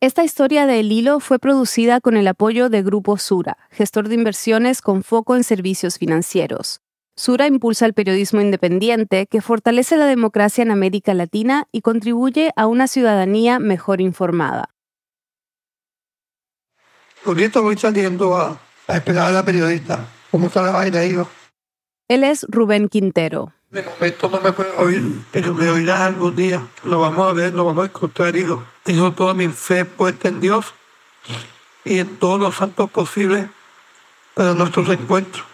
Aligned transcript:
Esta 0.00 0.22
historia 0.22 0.66
de 0.66 0.78
El 0.78 0.92
Hilo 0.92 1.18
fue 1.18 1.40
producida 1.40 2.00
con 2.00 2.16
el 2.16 2.28
apoyo 2.28 2.68
de 2.68 2.84
Grupo 2.84 3.18
Sura, 3.18 3.58
gestor 3.72 4.08
de 4.08 4.14
inversiones 4.14 4.80
con 4.80 5.02
foco 5.02 5.34
en 5.34 5.42
servicios 5.42 5.98
financieros. 5.98 6.82
Sura 7.16 7.48
impulsa 7.48 7.84
el 7.84 7.94
periodismo 7.94 8.40
independiente 8.40 9.26
que 9.26 9.40
fortalece 9.40 9.96
la 9.96 10.06
democracia 10.06 10.62
en 10.62 10.70
América 10.70 11.14
Latina 11.14 11.66
y 11.72 11.80
contribuye 11.80 12.52
a 12.54 12.68
una 12.68 12.86
ciudadanía 12.86 13.58
mejor 13.58 14.00
informada. 14.00 14.70
Ahorita 17.26 17.58
voy 17.58 17.76
saliendo 17.76 18.36
a, 18.36 18.60
esperar 18.86 19.26
a 19.26 19.32
la 19.32 19.44
periodista. 19.44 20.06
¿Cómo 20.30 20.46
está 20.46 20.62
la 20.62 20.70
vaina, 20.70 21.04
hijo? 21.04 21.28
Él 22.06 22.22
es 22.22 22.46
Rubén 22.48 22.88
Quintero. 22.88 23.52
De 23.70 23.82
momento 23.82 24.30
no 24.30 24.40
me 24.40 24.52
puedo 24.52 24.78
oír, 24.78 25.02
pero 25.30 25.52
me 25.52 25.68
oirás 25.68 26.00
algún 26.00 26.34
día. 26.34 26.66
Lo 26.84 27.00
vamos 27.00 27.28
a 27.28 27.32
ver, 27.34 27.52
lo 27.52 27.66
vamos 27.66 27.84
a 27.84 27.86
encontrar, 27.88 28.34
hijo. 28.34 28.64
Tengo 28.82 29.12
toda 29.12 29.34
mi 29.34 29.48
fe 29.48 29.84
puesta 29.84 30.28
en 30.28 30.40
Dios 30.40 30.72
y 31.84 31.98
en 31.98 32.16
todos 32.16 32.40
los 32.40 32.54
santos 32.56 32.90
posibles 32.90 33.46
para 34.34 34.54
nuestros 34.54 34.88
encuentros. 34.88 35.44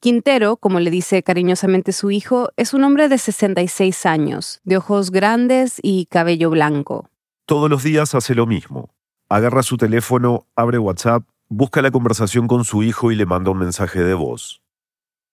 Quintero, 0.00 0.56
como 0.56 0.80
le 0.80 0.90
dice 0.90 1.22
cariñosamente 1.22 1.92
su 1.92 2.10
hijo, 2.10 2.48
es 2.56 2.74
un 2.74 2.82
hombre 2.82 3.08
de 3.08 3.18
66 3.18 4.06
años, 4.06 4.60
de 4.64 4.78
ojos 4.78 5.10
grandes 5.10 5.78
y 5.82 6.06
cabello 6.06 6.50
blanco. 6.50 7.08
Todos 7.46 7.70
los 7.70 7.82
días 7.82 8.14
hace 8.14 8.34
lo 8.34 8.46
mismo. 8.46 8.90
Agarra 9.28 9.62
su 9.62 9.76
teléfono, 9.76 10.46
abre 10.56 10.78
WhatsApp, 10.78 11.22
busca 11.48 11.82
la 11.82 11.90
conversación 11.90 12.48
con 12.48 12.64
su 12.64 12.82
hijo 12.82 13.12
y 13.12 13.14
le 13.14 13.26
manda 13.26 13.50
un 13.50 13.58
mensaje 13.58 14.00
de 14.00 14.14
voz. 14.14 14.59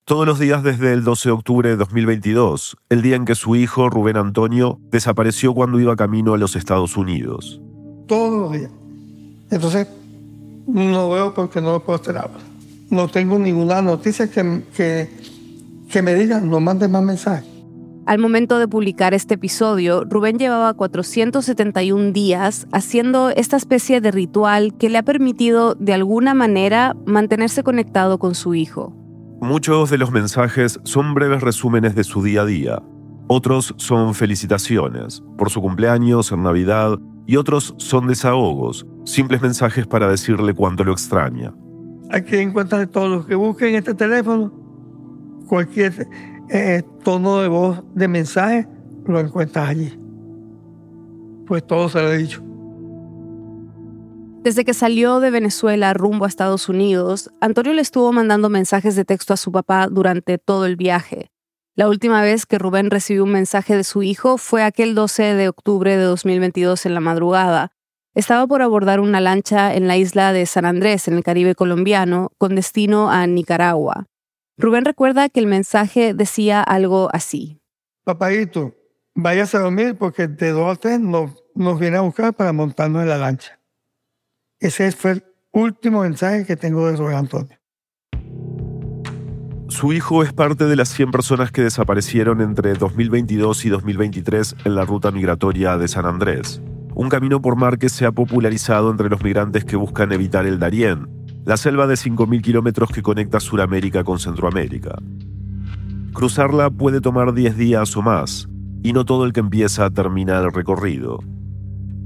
Todos 0.07 0.25
los 0.25 0.39
días 0.39 0.63
desde 0.63 0.93
el 0.93 1.03
12 1.03 1.27
de 1.27 1.34
octubre 1.34 1.67
de 1.67 1.75
2022, 1.75 2.77
el 2.88 3.02
día 3.02 3.17
en 3.17 3.25
que 3.25 3.35
su 3.35 3.57
hijo, 3.57 3.89
Rubén 3.89 4.15
Antonio, 4.15 4.79
desapareció 4.89 5.53
cuando 5.53 5.81
iba 5.81 5.98
camino 5.98 6.34
a 6.34 6.38
los 6.38 6.55
Estados 6.55 6.95
Unidos. 6.95 7.59
Todos 8.07 8.39
los 8.39 8.51
días. 8.53 8.71
Entonces, 9.51 9.85
no 10.65 11.09
veo 11.09 11.34
porque 11.34 11.59
no 11.59 11.73
lo 11.73 11.84
puedo 11.84 11.99
ahora. 12.07 12.40
No 12.90 13.09
tengo 13.09 13.37
ninguna 13.37 13.82
noticia 13.82 14.32
que, 14.32 14.63
que, 14.77 15.09
que 15.91 16.01
me 16.01 16.15
diga, 16.15 16.39
no 16.39 16.62
mandes 16.62 16.89
más 16.89 17.04
mensajes. 17.04 17.45
Al 18.05 18.20
momento 18.20 18.60
de 18.60 18.67
publicar 18.70 19.13
este 19.13 19.34
episodio, 19.34 20.05
Rubén 20.05 20.39
llevaba 20.39 20.73
471 20.73 22.13
días 22.13 22.65
haciendo 22.71 23.29
esta 23.32 23.57
especie 23.57 23.99
de 23.99 24.12
ritual 24.12 24.73
que 24.77 24.87
le 24.87 24.99
ha 24.99 25.04
permitido 25.04 25.76
de 25.76 25.91
alguna 25.91 26.34
manera 26.34 26.95
mantenerse 27.05 27.62
conectado 27.62 28.20
con 28.20 28.35
su 28.35 28.55
hijo. 28.55 28.93
Muchos 29.41 29.91
de 29.91 29.99
los 29.99 30.12
mensajes 30.12 30.80
son 30.84 31.13
breves 31.13 31.41
resúmenes 31.41 31.93
de 31.93 32.04
su 32.04 32.24
día 32.24 32.41
a 32.41 32.46
día. 32.46 32.82
Otros 33.27 33.76
son 33.77 34.16
felicitaciones 34.16 35.21
por 35.38 35.52
su 35.52 35.62
cumpleaños, 35.62 36.32
en 36.32 36.41
Navidad, 36.41 36.98
y 37.27 37.35
otros 37.35 37.76
son 37.77 38.07
desahogos, 38.07 38.88
simples 39.05 39.41
mensajes 39.41 39.85
para 39.85 40.10
decirle 40.10 40.55
cuánto 40.55 40.84
lo 40.84 40.91
extraña. 40.91 41.54
Aquí 42.10 42.38
encuentran 42.38 42.90
todos 42.90 43.10
los 43.10 43.26
que 43.27 43.35
busquen 43.35 43.76
este 43.76 43.94
teléfono, 43.94 44.52
cualquier 45.48 46.07
eh, 46.49 46.82
tono 47.04 47.38
de 47.38 47.48
voz 47.48 47.84
de 47.94 48.07
mensaje, 48.07 48.68
lo 49.05 49.20
encuentras 49.20 49.70
allí. 49.70 49.99
Pues 51.46 51.66
todo 51.68 51.90
se 51.90 52.01
lo 52.01 52.12
he 52.12 52.18
dicho. 52.18 52.41
Desde 54.48 54.63
que 54.63 54.73
salió 54.73 55.20
de 55.20 55.29
Venezuela 55.29 55.93
rumbo 55.93 56.23
a 56.23 56.29
Estados 56.29 56.70
Unidos, 56.70 57.29
Antonio 57.41 57.73
le 57.73 57.81
estuvo 57.81 58.13
mandando 58.13 58.48
mensajes 58.48 58.95
de 58.95 59.04
texto 59.04 59.34
a 59.34 59.35
su 59.35 59.51
papá 59.51 59.87
durante 59.91 60.37
todo 60.37 60.65
el 60.65 60.77
viaje. 60.77 61.31
La 61.76 61.89
última 61.89 62.21
vez 62.21 62.45
que 62.45 62.57
Rubén 62.57 62.89
recibió 62.89 63.26
un 63.26 63.34
mensaje 63.34 63.76
de 63.76 63.84
su 63.84 64.03
hijo 64.03 64.38
fue 64.38 64.63
aquel 64.63 64.95
12 64.95 65.34
de 65.34 65.50
octubre 65.50 65.97
de 65.97 66.03
2022 66.03 66.85
en 66.85 66.94
la 66.94 67.01
madrugada. 67.01 67.73
Estaba 68.16 68.47
por 68.47 68.62
abordar 68.62 69.01
una 69.01 69.19
lancha 69.19 69.75
en 69.75 69.85
la 69.85 69.97
isla 69.97 70.31
de 70.31 70.45
San 70.45 70.63
Andrés, 70.63 71.09
en 71.09 71.16
el 71.16 71.25
Caribe 71.25 71.53
colombiano, 71.53 72.31
con 72.38 72.56
destino 72.56 73.11
a 73.11 73.28
Nicaragua. 73.28 74.06
Rubén 74.57 74.85
recuerda 74.85 75.28
que 75.28 75.41
el 75.41 75.47
mensaje 75.47 76.13
decía 76.13 76.63
algo 76.63 77.09
así. 77.11 77.59
Papadito, 78.05 78.73
váyase 79.13 79.57
a 79.57 79.59
dormir 79.59 79.97
porque 79.99 80.29
de 80.29 80.51
dos 80.51 80.72
a 80.72 80.79
tres 80.79 81.01
nos 81.01 81.79
viene 81.81 81.97
a 81.97 82.01
buscar 82.01 82.33
para 82.33 82.53
montarnos 82.53 83.01
en 83.03 83.09
la 83.09 83.17
lancha. 83.17 83.56
Ese 84.59 84.91
fue 84.91 85.12
el 85.12 85.23
último 85.51 86.01
mensaje 86.01 86.44
que 86.45 86.56
tengo 86.56 86.88
de 86.88 86.97
Rubén 86.97 87.18
Antonio. 87.18 87.57
Su 89.69 89.94
hijo 89.94 90.23
es 90.23 90.34
parte 90.34 90.66
de 90.66 90.75
las 90.75 90.90
100 90.90 91.12
personas 91.12 91.51
que 91.51 91.62
desaparecieron 91.62 92.41
entre 92.41 92.73
2022 92.73 93.66
y 93.66 93.69
2023 93.69 94.56
en 94.66 94.75
la 94.75 94.85
ruta 94.85 95.12
migratoria 95.12 95.78
de 95.78 95.88
San 95.88 96.07
Andrés, 96.07 96.62
un 96.96 97.09
camino 97.09 97.40
por 97.40 97.56
mar 97.56 97.78
que 97.78 97.90
se 97.90 98.06
ha 98.06 98.12
popularizado 98.12 98.90
entre 98.90 99.09
los 99.09 99.22
migrantes 99.22 99.63
que 99.63 99.75
buscan 99.75 100.12
evitar 100.12 100.47
el 100.47 100.57
Darién, 100.57 101.07
la 101.46 101.57
selva 101.57 101.85
de 101.85 101.94
5.000 101.94 102.41
kilómetros 102.41 102.90
que 102.90 103.03
conecta 103.03 103.40
Sudamérica 103.40 104.03
con 104.03 104.17
Centroamérica. 104.17 104.97
Cruzarla 106.13 106.72
puede 106.72 107.00
tomar 107.00 107.35
10 107.35 107.57
días 107.57 107.96
o 107.96 108.01
más, 108.01 108.50
y 108.81 108.94
no 108.94 109.06
todo 109.06 109.25
el 109.25 109.34
que 109.34 109.41
empieza 109.41 109.91
termina 109.91 110.40
el 110.40 110.51
recorrido. 110.51 111.19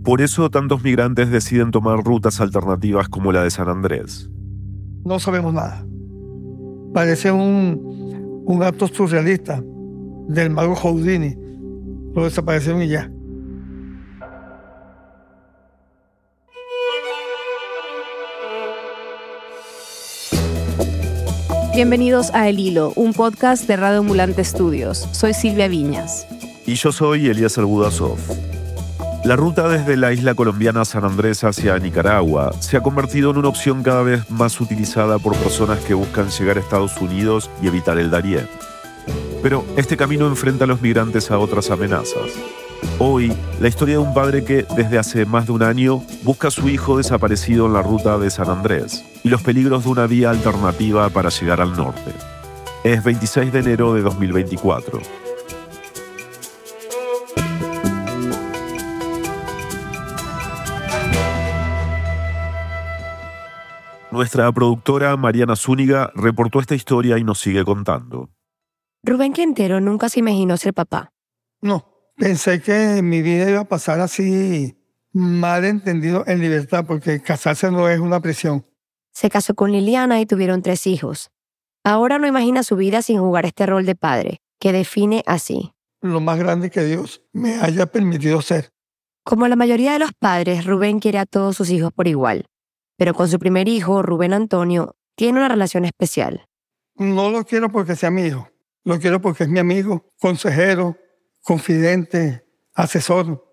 Por 0.04 0.22
eso 0.22 0.50
tantos 0.50 0.84
migrantes 0.84 1.30
deciden 1.30 1.70
tomar 1.70 2.04
rutas 2.04 2.42
alternativas 2.42 3.08
como 3.08 3.32
la 3.32 3.44
de 3.44 3.52
San 3.52 3.70
Andrés. 3.70 4.32
No 5.06 5.20
sabemos 5.20 5.54
nada. 5.54 5.86
Parece 6.92 7.32
un, 7.32 8.44
un 8.46 8.64
acto 8.64 8.88
surrealista 8.88 9.64
del 10.28 10.50
mago 10.50 10.76
Houdini. 10.76 11.38
Lo 12.16 12.24
desaparecieron 12.24 12.82
y 12.82 12.88
ya. 12.88 13.12
Bienvenidos 21.76 22.32
a 22.34 22.50
El 22.50 22.60
Hilo, 22.60 22.92
un 22.96 23.14
podcast 23.14 23.68
de 23.68 23.78
Radio 23.78 24.00
Ambulante 24.00 24.42
Estudios. 24.42 25.08
Soy 25.12 25.36
Silvia 25.36 25.68
Viñas. 25.68 26.28
Y 26.66 26.74
yo 26.74 26.92
soy 26.92 27.28
Elías 27.28 27.56
Budasov. 27.56 28.18
La 29.24 29.36
ruta 29.36 29.70
desde 29.70 29.98
la 29.98 30.14
isla 30.14 30.34
colombiana 30.34 30.84
San 30.84 31.06
Andrés 31.06 31.44
hacia 31.44 31.78
Nicaragua 31.78 32.54
se 32.60 32.76
ha 32.76 32.82
convertido 32.82 33.30
en 33.30 33.38
una 33.38 33.50
opción 33.50 33.84
cada 33.84 34.02
vez 34.02 34.28
más 34.32 34.60
utilizada 34.60 35.20
por 35.20 35.36
personas 35.36 35.80
que 35.82 35.94
buscan 35.94 36.30
llegar 36.30 36.58
a 36.58 36.60
Estados 36.60 36.98
Unidos 36.98 37.48
y 37.62 37.68
evitar 37.68 38.00
el 38.00 38.10
Darién. 38.10 38.48
Pero 39.44 39.64
este 39.78 39.96
camino 39.96 40.26
enfrenta 40.26 40.64
a 40.64 40.68
los 40.68 40.82
migrantes 40.82 41.30
a 41.30 41.38
otras 41.38 41.70
amenazas. 41.70 42.32
Hoy, 42.98 43.32
la 43.60 43.68
historia 43.68 43.96
de 43.96 44.00
un 44.00 44.14
padre 44.16 44.44
que, 44.44 44.66
desde 44.76 44.98
hace 44.98 45.28
más 45.28 45.46
de 45.46 45.52
un 45.52 45.62
año, 45.62 46.02
busca 46.24 46.48
a 46.48 46.52
su 46.52 46.68
hijo 46.68 46.98
desaparecido 46.98 47.68
en 47.68 47.74
la 47.74 47.84
ruta 47.84 48.18
de 48.18 48.32
San 48.32 48.50
Andrés 48.50 49.06
y 49.24 49.30
los 49.30 49.44
peligros 49.44 49.84
de 49.84 49.90
una 49.92 50.08
vía 50.08 50.32
alternativa 50.32 51.10
para 51.10 51.30
llegar 51.30 51.62
al 51.62 51.78
norte. 51.78 52.12
Es 52.84 53.04
26 53.04 53.54
de 53.54 53.60
enero 53.60 53.94
de 53.94 54.02
2024. 54.02 55.21
Nuestra 64.12 64.52
productora 64.52 65.16
Mariana 65.16 65.56
Zúñiga 65.56 66.12
reportó 66.14 66.60
esta 66.60 66.76
historia 66.76 67.18
y 67.18 67.24
nos 67.24 67.40
sigue 67.40 67.64
contando. 67.64 68.30
Rubén 69.04 69.32
Quintero 69.32 69.80
nunca 69.80 70.10
se 70.10 70.20
imaginó 70.20 70.58
ser 70.58 70.74
papá. 70.74 71.14
No, 71.62 71.86
pensé 72.18 72.62
que 72.62 73.02
mi 73.02 73.22
vida 73.22 73.50
iba 73.50 73.62
a 73.62 73.68
pasar 73.70 74.02
así 74.02 74.78
mal 75.14 75.64
entendido 75.64 76.26
en 76.28 76.42
libertad, 76.42 76.84
porque 76.86 77.22
casarse 77.22 77.72
no 77.72 77.88
es 77.88 78.02
una 78.02 78.20
prisión. 78.20 78.66
Se 79.14 79.30
casó 79.30 79.56
con 79.56 79.72
Liliana 79.72 80.20
y 80.20 80.26
tuvieron 80.26 80.62
tres 80.62 80.88
hijos. 80.88 81.32
Ahora 81.86 82.20
no 82.20 82.28
imagina 82.28 82.64
su 82.64 82.76
vida 82.76 83.02
sin 83.02 83.18
jugar 83.18 83.46
este 83.46 83.66
rol 83.66 83.86
de 83.86 83.96
padre, 83.96 84.42
que 84.60 84.74
define 84.74 85.24
así. 85.26 85.72
Lo 86.02 86.20
más 86.20 86.38
grande 86.38 86.70
que 86.70 86.84
Dios 86.84 87.22
me 87.32 87.62
haya 87.62 87.86
permitido 87.86 88.42
ser. 88.42 88.72
Como 89.24 89.48
la 89.48 89.56
mayoría 89.56 89.94
de 89.94 90.00
los 90.00 90.12
padres, 90.12 90.66
Rubén 90.66 91.00
quiere 91.00 91.20
a 91.20 91.26
todos 91.26 91.56
sus 91.56 91.70
hijos 91.70 91.94
por 91.94 92.10
igual 92.10 92.46
pero 93.02 93.16
con 93.16 93.28
su 93.28 93.40
primer 93.40 93.68
hijo, 93.68 94.04
Rubén 94.04 94.32
Antonio, 94.32 94.96
tiene 95.16 95.40
una 95.40 95.48
relación 95.48 95.86
especial. 95.86 96.48
No 96.98 97.32
lo 97.32 97.44
quiero 97.46 97.72
porque 97.72 97.96
sea 97.96 98.12
mi 98.12 98.28
hijo, 98.28 98.48
lo 98.84 99.00
quiero 99.00 99.20
porque 99.20 99.46
es 99.46 99.50
mi 99.50 99.58
amigo, 99.58 100.14
consejero, 100.20 100.96
confidente, 101.42 102.46
asesor. 102.76 103.44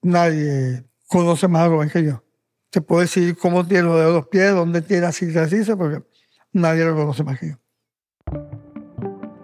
Nadie 0.00 0.84
conoce 1.08 1.48
más 1.48 1.62
a 1.62 1.68
Rubén 1.70 1.90
que 1.90 2.04
yo. 2.04 2.22
Te 2.70 2.80
puedo 2.80 3.00
decir 3.00 3.36
cómo 3.36 3.66
tiene 3.66 3.82
los 3.82 3.96
dedos 3.96 4.14
los 4.14 4.28
pies, 4.28 4.54
dónde 4.54 4.80
tiene 4.80 5.06
así, 5.06 5.36
así, 5.36 5.56
porque 5.74 6.06
nadie 6.52 6.84
lo 6.84 6.94
conoce 6.94 7.24
más 7.24 7.40
que 7.40 7.48
yo. 7.48 7.56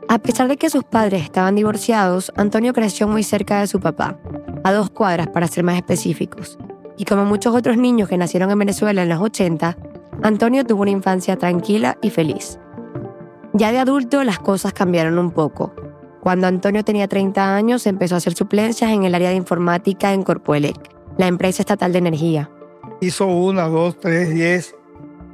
A 0.08 0.18
pesar 0.18 0.46
de 0.46 0.56
que 0.56 0.70
sus 0.70 0.84
padres 0.84 1.24
estaban 1.24 1.56
divorciados, 1.56 2.32
Antonio 2.36 2.72
creció 2.72 3.08
muy 3.08 3.24
cerca 3.24 3.58
de 3.58 3.66
su 3.66 3.80
papá, 3.80 4.16
a 4.62 4.72
dos 4.72 4.90
cuadras 4.90 5.26
para 5.26 5.48
ser 5.48 5.64
más 5.64 5.74
específicos. 5.74 6.56
Y 6.96 7.04
como 7.04 7.24
muchos 7.24 7.54
otros 7.54 7.76
niños 7.76 8.08
que 8.08 8.16
nacieron 8.16 8.50
en 8.50 8.58
Venezuela 8.58 9.02
en 9.02 9.08
los 9.08 9.20
80, 9.20 9.76
Antonio 10.22 10.64
tuvo 10.64 10.82
una 10.82 10.90
infancia 10.90 11.36
tranquila 11.36 11.98
y 12.02 12.10
feliz. 12.10 12.58
Ya 13.52 13.72
de 13.72 13.78
adulto 13.78 14.24
las 14.24 14.38
cosas 14.38 14.72
cambiaron 14.72 15.18
un 15.18 15.30
poco. 15.30 15.74
Cuando 16.20 16.46
Antonio 16.46 16.84
tenía 16.84 17.08
30 17.08 17.54
años 17.54 17.86
empezó 17.86 18.14
a 18.14 18.18
hacer 18.18 18.34
suplencias 18.34 18.90
en 18.90 19.04
el 19.04 19.14
área 19.14 19.30
de 19.30 19.36
informática 19.36 20.12
en 20.12 20.22
Corpoelec, 20.22 20.76
la 21.18 21.26
empresa 21.26 21.62
estatal 21.62 21.92
de 21.92 21.98
energía. 21.98 22.50
Hizo 23.00 23.26
una, 23.26 23.68
dos, 23.68 23.98
tres, 24.00 24.32
diez. 24.32 24.74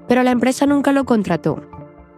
Pero 0.08 0.22
la 0.22 0.32
empresa 0.32 0.66
nunca 0.66 0.92
lo 0.92 1.04
contrató. 1.04 1.62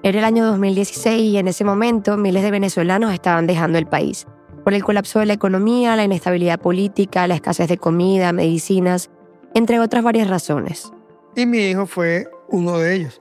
Era 0.03 0.19
el 0.19 0.25
año 0.25 0.47
2016 0.47 1.21
y 1.21 1.37
en 1.37 1.49
ese 1.49 1.65
momento 1.65 2.17
miles 2.17 2.43
de 2.43 2.50
venezolanos 2.50 3.12
estaban 3.12 3.47
dejando 3.47 3.79
el 3.79 3.87
país 3.87 4.27
por 4.62 4.75
el 4.75 4.85
colapso 4.85 5.19
de 5.19 5.27
la 5.27 5.33
economía, 5.33 5.97
la 5.97 6.05
inestabilidad 6.05 6.61
política, 6.61 7.27
la 7.27 7.35
escasez 7.35 7.69
de 7.69 7.79
comida, 7.79 8.33
medicinas, 8.33 9.11
entre 9.55 9.81
otras 9.81 10.03
varias 10.03 10.29
razones. 10.29 10.93
Y 11.37 11.47
mi 11.47 11.59
hijo 11.59 11.87
fue 11.87 12.29
uno 12.49 12.79
de 12.79 12.95
ellos, 12.95 13.21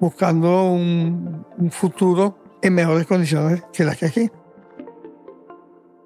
buscando 0.00 0.64
un, 0.64 1.46
un 1.56 1.70
futuro 1.70 2.38
en 2.62 2.74
mejores 2.74 3.06
condiciones 3.06 3.62
que 3.72 3.84
las 3.84 3.96
que 3.96 4.06
aquí. 4.06 4.30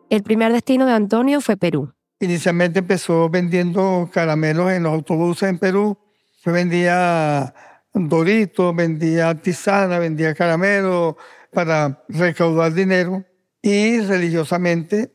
El 0.09 0.23
primer 0.23 0.53
destino 0.53 0.87
de 0.87 0.93
Antonio 0.93 1.41
fue 1.41 1.57
Perú. 1.57 1.93
Inicialmente 2.21 2.79
empezó 2.79 3.29
vendiendo 3.29 4.09
caramelos 4.13 4.73
en 4.73 4.85
los 4.85 4.93
autobuses 4.93 5.49
en 5.49 5.59
Perú. 5.59 5.99
Vendía 6.45 7.53
Doritos, 7.93 8.77
vendía 8.77 9.35
tisana, 9.35 9.99
vendía 9.99 10.35
caramelo 10.35 11.17
para 11.53 12.05
recaudar 12.09 12.73
dinero 12.73 13.25
y 13.63 14.01
religiosamente 14.01 15.13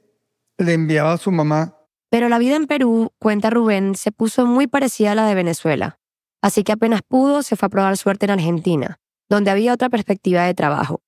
le 0.57 0.73
enviaba 0.73 1.13
a 1.13 1.17
su 1.17 1.31
mamá. 1.31 1.77
Pero 2.11 2.27
la 2.27 2.39
vida 2.39 2.57
en 2.57 2.67
Perú, 2.67 3.13
cuenta 3.19 3.49
Rubén, 3.49 3.95
se 3.95 4.11
puso 4.11 4.45
muy 4.45 4.67
parecida 4.67 5.13
a 5.13 5.15
la 5.15 5.25
de 5.25 5.33
Venezuela. 5.33 5.97
Así 6.41 6.65
que 6.65 6.73
apenas 6.73 7.03
pudo, 7.07 7.41
se 7.41 7.55
fue 7.55 7.67
a 7.67 7.69
probar 7.69 7.95
suerte 7.95 8.25
en 8.25 8.31
Argentina, 8.31 8.99
donde 9.29 9.49
había 9.49 9.73
otra 9.73 9.87
perspectiva 9.87 10.43
de 10.43 10.53
trabajo. 10.53 11.01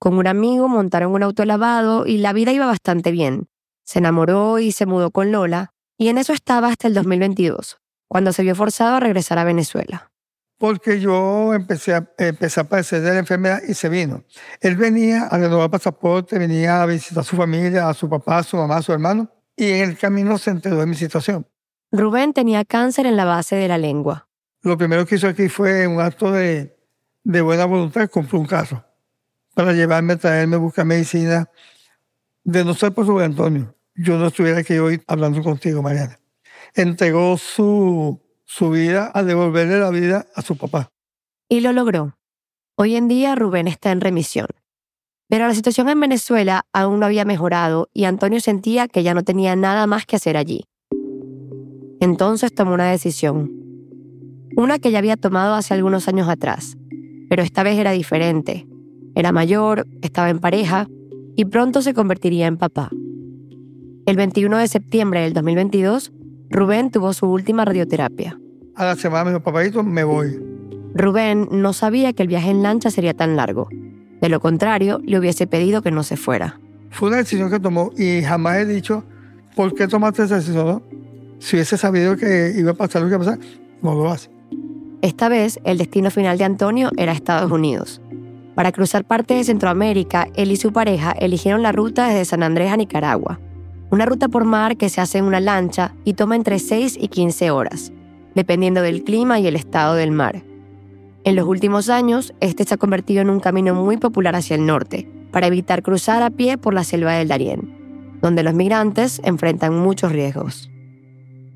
Con 0.00 0.14
un 0.14 0.26
amigo 0.26 0.66
montaron 0.66 1.12
un 1.12 1.22
auto 1.22 1.44
lavado 1.44 2.06
y 2.06 2.18
la 2.18 2.32
vida 2.32 2.50
iba 2.50 2.66
bastante 2.66 3.12
bien. 3.12 3.46
Se 3.84 4.00
enamoró 4.00 4.58
y 4.58 4.72
se 4.72 4.84
mudó 4.84 5.12
con 5.12 5.30
Lola, 5.30 5.74
y 5.96 6.08
en 6.08 6.18
eso 6.18 6.32
estaba 6.32 6.68
hasta 6.68 6.88
el 6.88 6.94
2022, 6.94 7.78
cuando 8.08 8.32
se 8.32 8.42
vio 8.42 8.56
forzado 8.56 8.96
a 8.96 9.00
regresar 9.00 9.38
a 9.38 9.44
Venezuela. 9.44 10.10
Porque 10.58 10.98
yo 10.98 11.54
empecé 11.54 11.94
a, 11.94 12.10
empecé 12.18 12.60
a 12.60 12.64
padecer 12.64 13.00
de 13.02 13.12
la 13.12 13.18
enfermedad 13.20 13.60
y 13.68 13.74
se 13.74 13.88
vino. 13.88 14.24
Él 14.60 14.74
venía 14.74 15.26
a 15.26 15.38
renovar 15.38 15.70
pasaporte, 15.70 16.36
venía 16.36 16.82
a 16.82 16.86
visitar 16.86 17.20
a 17.20 17.24
su 17.24 17.36
familia, 17.36 17.88
a 17.88 17.94
su 17.94 18.08
papá, 18.08 18.38
a 18.38 18.42
su 18.42 18.56
mamá, 18.56 18.78
a 18.78 18.82
su 18.82 18.92
hermano, 18.92 19.30
y 19.56 19.70
en 19.70 19.90
el 19.90 19.98
camino 19.98 20.38
se 20.38 20.50
enteró 20.50 20.78
de 20.78 20.86
mi 20.86 20.94
situación. 20.94 21.46
Rubén 21.90 22.32
tenía 22.32 22.64
cáncer 22.64 23.06
en 23.06 23.16
la 23.16 23.24
base 23.24 23.56
de 23.56 23.68
la 23.68 23.78
lengua. 23.78 24.28
Lo 24.62 24.78
primero 24.78 25.04
que 25.06 25.16
hizo 25.16 25.28
aquí 25.28 25.48
fue 25.48 25.86
un 25.86 26.00
acto 26.00 26.30
de, 26.30 26.76
de 27.24 27.40
buena 27.40 27.64
voluntad, 27.66 28.08
compró 28.08 28.38
un 28.38 28.46
carro 28.46 28.84
para 29.54 29.72
llevarme, 29.72 30.16
traerme, 30.16 30.56
buscar 30.56 30.84
medicina. 30.84 31.50
De 32.44 32.64
no 32.64 32.74
ser 32.74 32.92
por 32.92 33.06
su 33.06 33.18
Antonio, 33.20 33.76
yo 33.94 34.18
no 34.18 34.28
estuviera 34.28 34.58
aquí 34.58 34.78
hoy 34.78 35.00
hablando 35.06 35.42
contigo, 35.42 35.82
Mariana. 35.82 36.18
Entregó 36.74 37.36
su, 37.38 38.20
su 38.44 38.70
vida 38.70 39.10
a 39.14 39.22
devolverle 39.22 39.78
la 39.78 39.90
vida 39.90 40.26
a 40.34 40.42
su 40.42 40.56
papá. 40.56 40.90
Y 41.48 41.60
lo 41.60 41.72
logró. 41.72 42.18
Hoy 42.74 42.96
en 42.96 43.06
día 43.06 43.34
Rubén 43.34 43.68
está 43.68 43.92
en 43.92 44.00
remisión. 44.00 44.48
Pero 45.32 45.48
la 45.48 45.54
situación 45.54 45.88
en 45.88 45.98
Venezuela 45.98 46.66
aún 46.74 47.00
no 47.00 47.06
había 47.06 47.24
mejorado 47.24 47.88
y 47.94 48.04
Antonio 48.04 48.38
sentía 48.38 48.86
que 48.86 49.02
ya 49.02 49.14
no 49.14 49.22
tenía 49.22 49.56
nada 49.56 49.86
más 49.86 50.04
que 50.04 50.16
hacer 50.16 50.36
allí. 50.36 50.66
Entonces 52.00 52.54
tomó 52.54 52.74
una 52.74 52.90
decisión. 52.90 53.50
Una 54.58 54.78
que 54.78 54.90
ya 54.90 54.98
había 54.98 55.16
tomado 55.16 55.54
hace 55.54 55.72
algunos 55.72 56.06
años 56.06 56.28
atrás, 56.28 56.76
pero 57.30 57.42
esta 57.42 57.62
vez 57.62 57.78
era 57.78 57.92
diferente. 57.92 58.68
Era 59.14 59.32
mayor, 59.32 59.86
estaba 60.02 60.28
en 60.28 60.38
pareja 60.38 60.86
y 61.34 61.46
pronto 61.46 61.80
se 61.80 61.94
convertiría 61.94 62.46
en 62.46 62.58
papá. 62.58 62.90
El 64.04 64.16
21 64.16 64.58
de 64.58 64.68
septiembre 64.68 65.22
del 65.22 65.32
2022, 65.32 66.12
Rubén 66.50 66.90
tuvo 66.90 67.14
su 67.14 67.24
última 67.24 67.64
radioterapia. 67.64 68.38
A 68.74 68.84
la 68.84 68.96
semana 68.96 69.24
me 69.24 69.30
dijo, 69.30 69.42
papadito, 69.42 69.82
me 69.82 70.04
voy. 70.04 70.38
Rubén 70.94 71.48
no 71.50 71.72
sabía 71.72 72.12
que 72.12 72.20
el 72.20 72.28
viaje 72.28 72.50
en 72.50 72.62
lancha 72.62 72.90
sería 72.90 73.14
tan 73.14 73.34
largo. 73.34 73.70
De 74.22 74.28
lo 74.28 74.38
contrario, 74.38 75.00
le 75.04 75.18
hubiese 75.18 75.48
pedido 75.48 75.82
que 75.82 75.90
no 75.90 76.04
se 76.04 76.16
fuera. 76.16 76.60
Fue 76.90 77.08
una 77.08 77.18
decisión 77.18 77.50
que 77.50 77.58
tomó 77.58 77.90
y 77.98 78.22
jamás 78.22 78.58
he 78.58 78.66
dicho, 78.66 79.02
¿por 79.56 79.74
qué 79.74 79.88
tomaste 79.88 80.22
esa 80.22 80.36
decisión? 80.36 80.80
Si 81.40 81.56
hubiese 81.56 81.76
sabido 81.76 82.16
que 82.16 82.54
iba 82.56 82.70
a 82.70 82.74
pasar 82.74 83.02
lo 83.02 83.08
que 83.08 83.16
iba 83.16 83.24
a 83.24 83.26
pasar, 83.26 83.40
no 83.82 83.96
lo 83.96 84.08
hace. 84.08 84.30
Esta 85.00 85.28
vez, 85.28 85.58
el 85.64 85.78
destino 85.78 86.12
final 86.12 86.38
de 86.38 86.44
Antonio 86.44 86.90
era 86.96 87.10
Estados 87.10 87.50
Unidos. 87.50 88.00
Para 88.54 88.70
cruzar 88.70 89.04
parte 89.04 89.34
de 89.34 89.42
Centroamérica, 89.42 90.28
él 90.36 90.52
y 90.52 90.56
su 90.56 90.72
pareja 90.72 91.10
eligieron 91.18 91.64
la 91.64 91.72
ruta 91.72 92.06
desde 92.06 92.24
San 92.24 92.44
Andrés 92.44 92.70
a 92.70 92.76
Nicaragua. 92.76 93.40
Una 93.90 94.06
ruta 94.06 94.28
por 94.28 94.44
mar 94.44 94.76
que 94.76 94.88
se 94.88 95.00
hace 95.00 95.18
en 95.18 95.24
una 95.24 95.40
lancha 95.40 95.96
y 96.04 96.12
toma 96.12 96.36
entre 96.36 96.60
6 96.60 96.96
y 97.00 97.08
15 97.08 97.50
horas, 97.50 97.92
dependiendo 98.36 98.82
del 98.82 99.02
clima 99.02 99.40
y 99.40 99.48
el 99.48 99.56
estado 99.56 99.94
del 99.94 100.12
mar. 100.12 100.44
En 101.24 101.36
los 101.36 101.46
últimos 101.46 101.88
años, 101.88 102.34
este 102.40 102.64
se 102.64 102.74
ha 102.74 102.78
convertido 102.78 103.22
en 103.22 103.30
un 103.30 103.40
camino 103.40 103.74
muy 103.74 103.96
popular 103.96 104.34
hacia 104.34 104.56
el 104.56 104.66
norte, 104.66 105.08
para 105.30 105.46
evitar 105.46 105.82
cruzar 105.82 106.22
a 106.22 106.30
pie 106.30 106.58
por 106.58 106.74
la 106.74 106.84
selva 106.84 107.12
del 107.12 107.28
Darién, 107.28 108.18
donde 108.20 108.42
los 108.42 108.54
migrantes 108.54 109.20
enfrentan 109.24 109.74
muchos 109.74 110.12
riesgos 110.12 110.68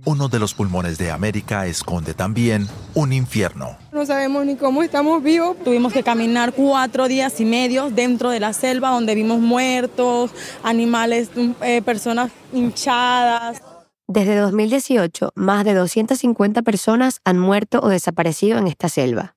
uno 0.06 0.28
de 0.28 0.38
los 0.38 0.54
pulmones 0.54 0.98
de 0.98 1.10
América 1.10 1.66
esconde 1.66 2.14
también 2.14 2.68
un 2.94 3.12
infierno. 3.12 3.76
No 3.92 4.06
sabemos 4.06 4.46
ni 4.46 4.54
cómo 4.54 4.82
estamos 4.82 5.22
vivos. 5.22 5.56
Tuvimos 5.64 5.92
que 5.92 6.04
caminar 6.04 6.52
cuatro 6.54 7.08
días 7.08 7.38
y 7.40 7.44
medio 7.44 7.90
dentro 7.90 8.30
de 8.30 8.40
la 8.40 8.52
selva 8.52 8.90
donde 8.90 9.16
vimos 9.16 9.40
muertos, 9.40 10.30
animales, 10.62 11.30
eh, 11.60 11.82
personas 11.82 12.30
hinchadas. 12.52 13.60
Desde 14.06 14.36
2018, 14.36 15.32
más 15.34 15.64
de 15.64 15.74
250 15.74 16.62
personas 16.62 17.20
han 17.24 17.40
muerto 17.40 17.80
o 17.82 17.88
desaparecido 17.88 18.58
en 18.58 18.68
esta 18.68 18.88
selva. 18.88 19.35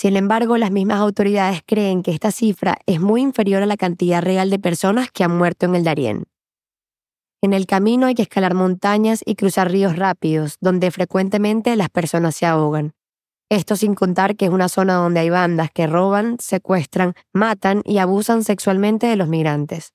Sin 0.00 0.16
embargo, 0.16 0.56
las 0.58 0.70
mismas 0.70 1.00
autoridades 1.00 1.62
creen 1.66 2.02
que 2.02 2.12
esta 2.12 2.30
cifra 2.30 2.78
es 2.86 3.00
muy 3.00 3.20
inferior 3.20 3.64
a 3.64 3.66
la 3.66 3.76
cantidad 3.76 4.22
real 4.22 4.48
de 4.48 4.60
personas 4.60 5.10
que 5.10 5.24
han 5.24 5.36
muerto 5.36 5.66
en 5.66 5.74
el 5.74 5.82
Darién. 5.82 6.24
En 7.42 7.52
el 7.52 7.66
camino 7.66 8.06
hay 8.06 8.14
que 8.14 8.22
escalar 8.22 8.54
montañas 8.54 9.22
y 9.24 9.34
cruzar 9.34 9.70
ríos 9.70 9.96
rápidos, 9.96 10.56
donde 10.60 10.90
frecuentemente 10.92 11.74
las 11.74 11.88
personas 11.88 12.36
se 12.36 12.46
ahogan. 12.46 12.92
Esto 13.50 13.76
sin 13.76 13.94
contar 13.94 14.36
que 14.36 14.44
es 14.44 14.50
una 14.52 14.68
zona 14.68 14.94
donde 14.94 15.20
hay 15.20 15.30
bandas 15.30 15.70
que 15.72 15.86
roban, 15.86 16.36
secuestran, 16.38 17.14
matan 17.32 17.82
y 17.84 17.98
abusan 17.98 18.44
sexualmente 18.44 19.06
de 19.06 19.16
los 19.16 19.28
migrantes. 19.28 19.94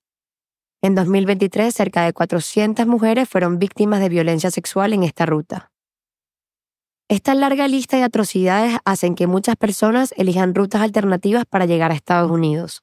En 0.82 0.96
2023, 0.96 1.74
cerca 1.74 2.04
de 2.04 2.12
400 2.12 2.88
mujeres 2.88 3.30
fueron 3.30 3.58
víctimas 3.58 4.02
de 4.02 4.10
violencia 4.10 4.52
sexual 4.52 4.92
en 4.92 5.04
esta 5.04 5.26
ruta. 5.26 5.73
Esta 7.13 7.36
larga 7.36 7.68
lista 7.68 7.95
de 7.95 8.01
atrocidades 8.01 8.80
hacen 8.85 9.14
que 9.14 9.28
muchas 9.28 9.56
personas 9.56 10.16
elijan 10.18 10.56
rutas 10.56 10.81
alternativas 10.81 11.45
para 11.45 11.68
llegar 11.68 11.92
a 11.92 11.94
Estados 11.94 12.31
Unidos. 12.31 12.81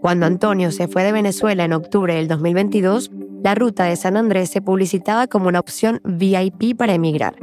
Cuando 0.00 0.26
Antonio 0.26 0.70
se 0.70 0.86
fue 0.86 1.02
de 1.02 1.10
Venezuela 1.10 1.64
en 1.64 1.72
octubre 1.72 2.14
del 2.14 2.28
2022, 2.28 3.10
la 3.42 3.56
ruta 3.56 3.86
de 3.86 3.96
San 3.96 4.16
Andrés 4.16 4.50
se 4.50 4.62
publicitaba 4.62 5.26
como 5.26 5.48
una 5.48 5.58
opción 5.58 6.00
VIP 6.04 6.76
para 6.78 6.94
emigrar. 6.94 7.34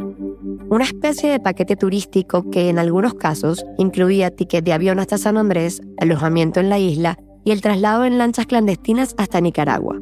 Una 0.69 0.85
especie 0.85 1.29
de 1.29 1.41
paquete 1.41 1.75
turístico 1.75 2.49
que 2.49 2.69
en 2.69 2.79
algunos 2.79 3.15
casos 3.15 3.65
incluía 3.77 4.31
ticket 4.31 4.63
de 4.63 4.71
avión 4.71 4.99
hasta 4.99 5.17
San 5.17 5.35
Andrés, 5.35 5.81
alojamiento 5.99 6.61
en 6.61 6.69
la 6.69 6.79
isla 6.79 7.17
y 7.43 7.51
el 7.51 7.59
traslado 7.59 8.05
en 8.05 8.17
lanchas 8.17 8.45
clandestinas 8.45 9.13
hasta 9.17 9.41
Nicaragua. 9.41 9.99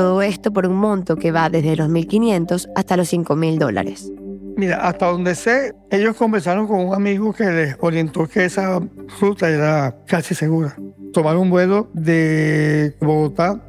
Todo 0.00 0.22
esto 0.22 0.50
por 0.50 0.66
un 0.66 0.76
monto 0.76 1.16
que 1.16 1.30
va 1.30 1.50
desde 1.50 1.76
los 1.76 1.90
1.500 1.90 2.70
hasta 2.74 2.96
los 2.96 3.12
5.000 3.12 3.58
dólares. 3.58 4.10
Mira, 4.56 4.78
hasta 4.88 5.04
donde 5.04 5.34
sé, 5.34 5.74
ellos 5.90 6.16
conversaron 6.16 6.66
con 6.66 6.80
un 6.80 6.94
amigo 6.94 7.34
que 7.34 7.44
les 7.44 7.76
orientó 7.80 8.26
que 8.26 8.46
esa 8.46 8.80
ruta 9.20 9.50
era 9.50 9.94
casi 10.06 10.34
segura 10.34 10.74
tomar 11.12 11.36
un 11.36 11.50
vuelo 11.50 11.90
de 11.92 12.96
Bogotá 12.98 13.60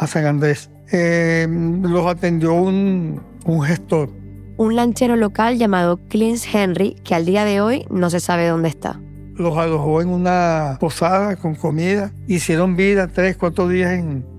a 0.00 0.06
San 0.08 0.26
Andrés. 0.26 0.68
Eh, 0.90 1.46
los 1.48 2.04
atendió 2.08 2.54
un, 2.54 3.22
un 3.44 3.62
gestor. 3.62 4.10
Un 4.56 4.74
lanchero 4.74 5.14
local 5.14 5.58
llamado 5.58 6.00
Clint 6.08 6.40
Henry, 6.52 6.96
que 7.04 7.14
al 7.14 7.24
día 7.24 7.44
de 7.44 7.60
hoy 7.60 7.86
no 7.88 8.10
se 8.10 8.18
sabe 8.18 8.48
dónde 8.48 8.68
está. 8.68 9.00
Los 9.36 9.56
alojó 9.56 10.02
en 10.02 10.08
una 10.08 10.76
posada 10.80 11.36
con 11.36 11.54
comida. 11.54 12.10
Hicieron 12.26 12.74
vida 12.74 13.06
tres, 13.06 13.36
cuatro 13.36 13.68
días 13.68 13.92
en, 13.92 14.37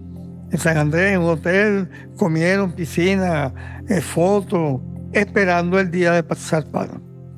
en 0.52 0.58
San 0.58 0.78
Andrés, 0.78 1.14
en 1.14 1.22
un 1.22 1.30
hotel. 1.30 1.90
Comieron, 2.18 2.72
piscina, 2.72 3.54
eh, 3.88 4.02
fotos, 4.02 4.82
esperando 5.12 5.80
el 5.80 5.92
día 5.92 6.14
de 6.14 6.36
zarpar. 6.36 6.90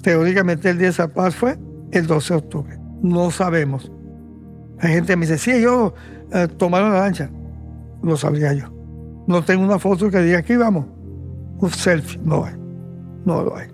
Teóricamente 0.02 0.70
el 0.70 0.78
día 0.78 0.88
de 0.88 0.94
zarpar 0.94 1.32
fue 1.32 1.58
el 1.92 2.08
12 2.08 2.34
de 2.34 2.38
octubre. 2.40 2.80
No 3.02 3.32
sabemos. 3.32 3.92
Hay 4.80 4.94
gente 4.94 5.16
me 5.16 5.26
dice, 5.26 5.38
sí, 5.38 5.62
yo 5.62 5.94
eh, 6.34 6.48
tomaron 6.58 6.94
la 6.94 7.02
lancha. 7.02 7.30
Lo 8.02 8.18
sabría 8.18 8.54
yo. 8.54 8.66
No 9.28 9.44
tengo 9.44 9.64
una 9.64 9.80
foto 9.80 10.10
que 10.10 10.20
diga 10.20 10.40
aquí 10.40 10.56
vamos. 10.56 10.86
Un 11.60 11.70
selfie. 11.70 12.20
No 12.24 12.44
hay. 12.46 12.56
No 13.26 13.44
lo 13.44 13.56
hay. 13.56 13.68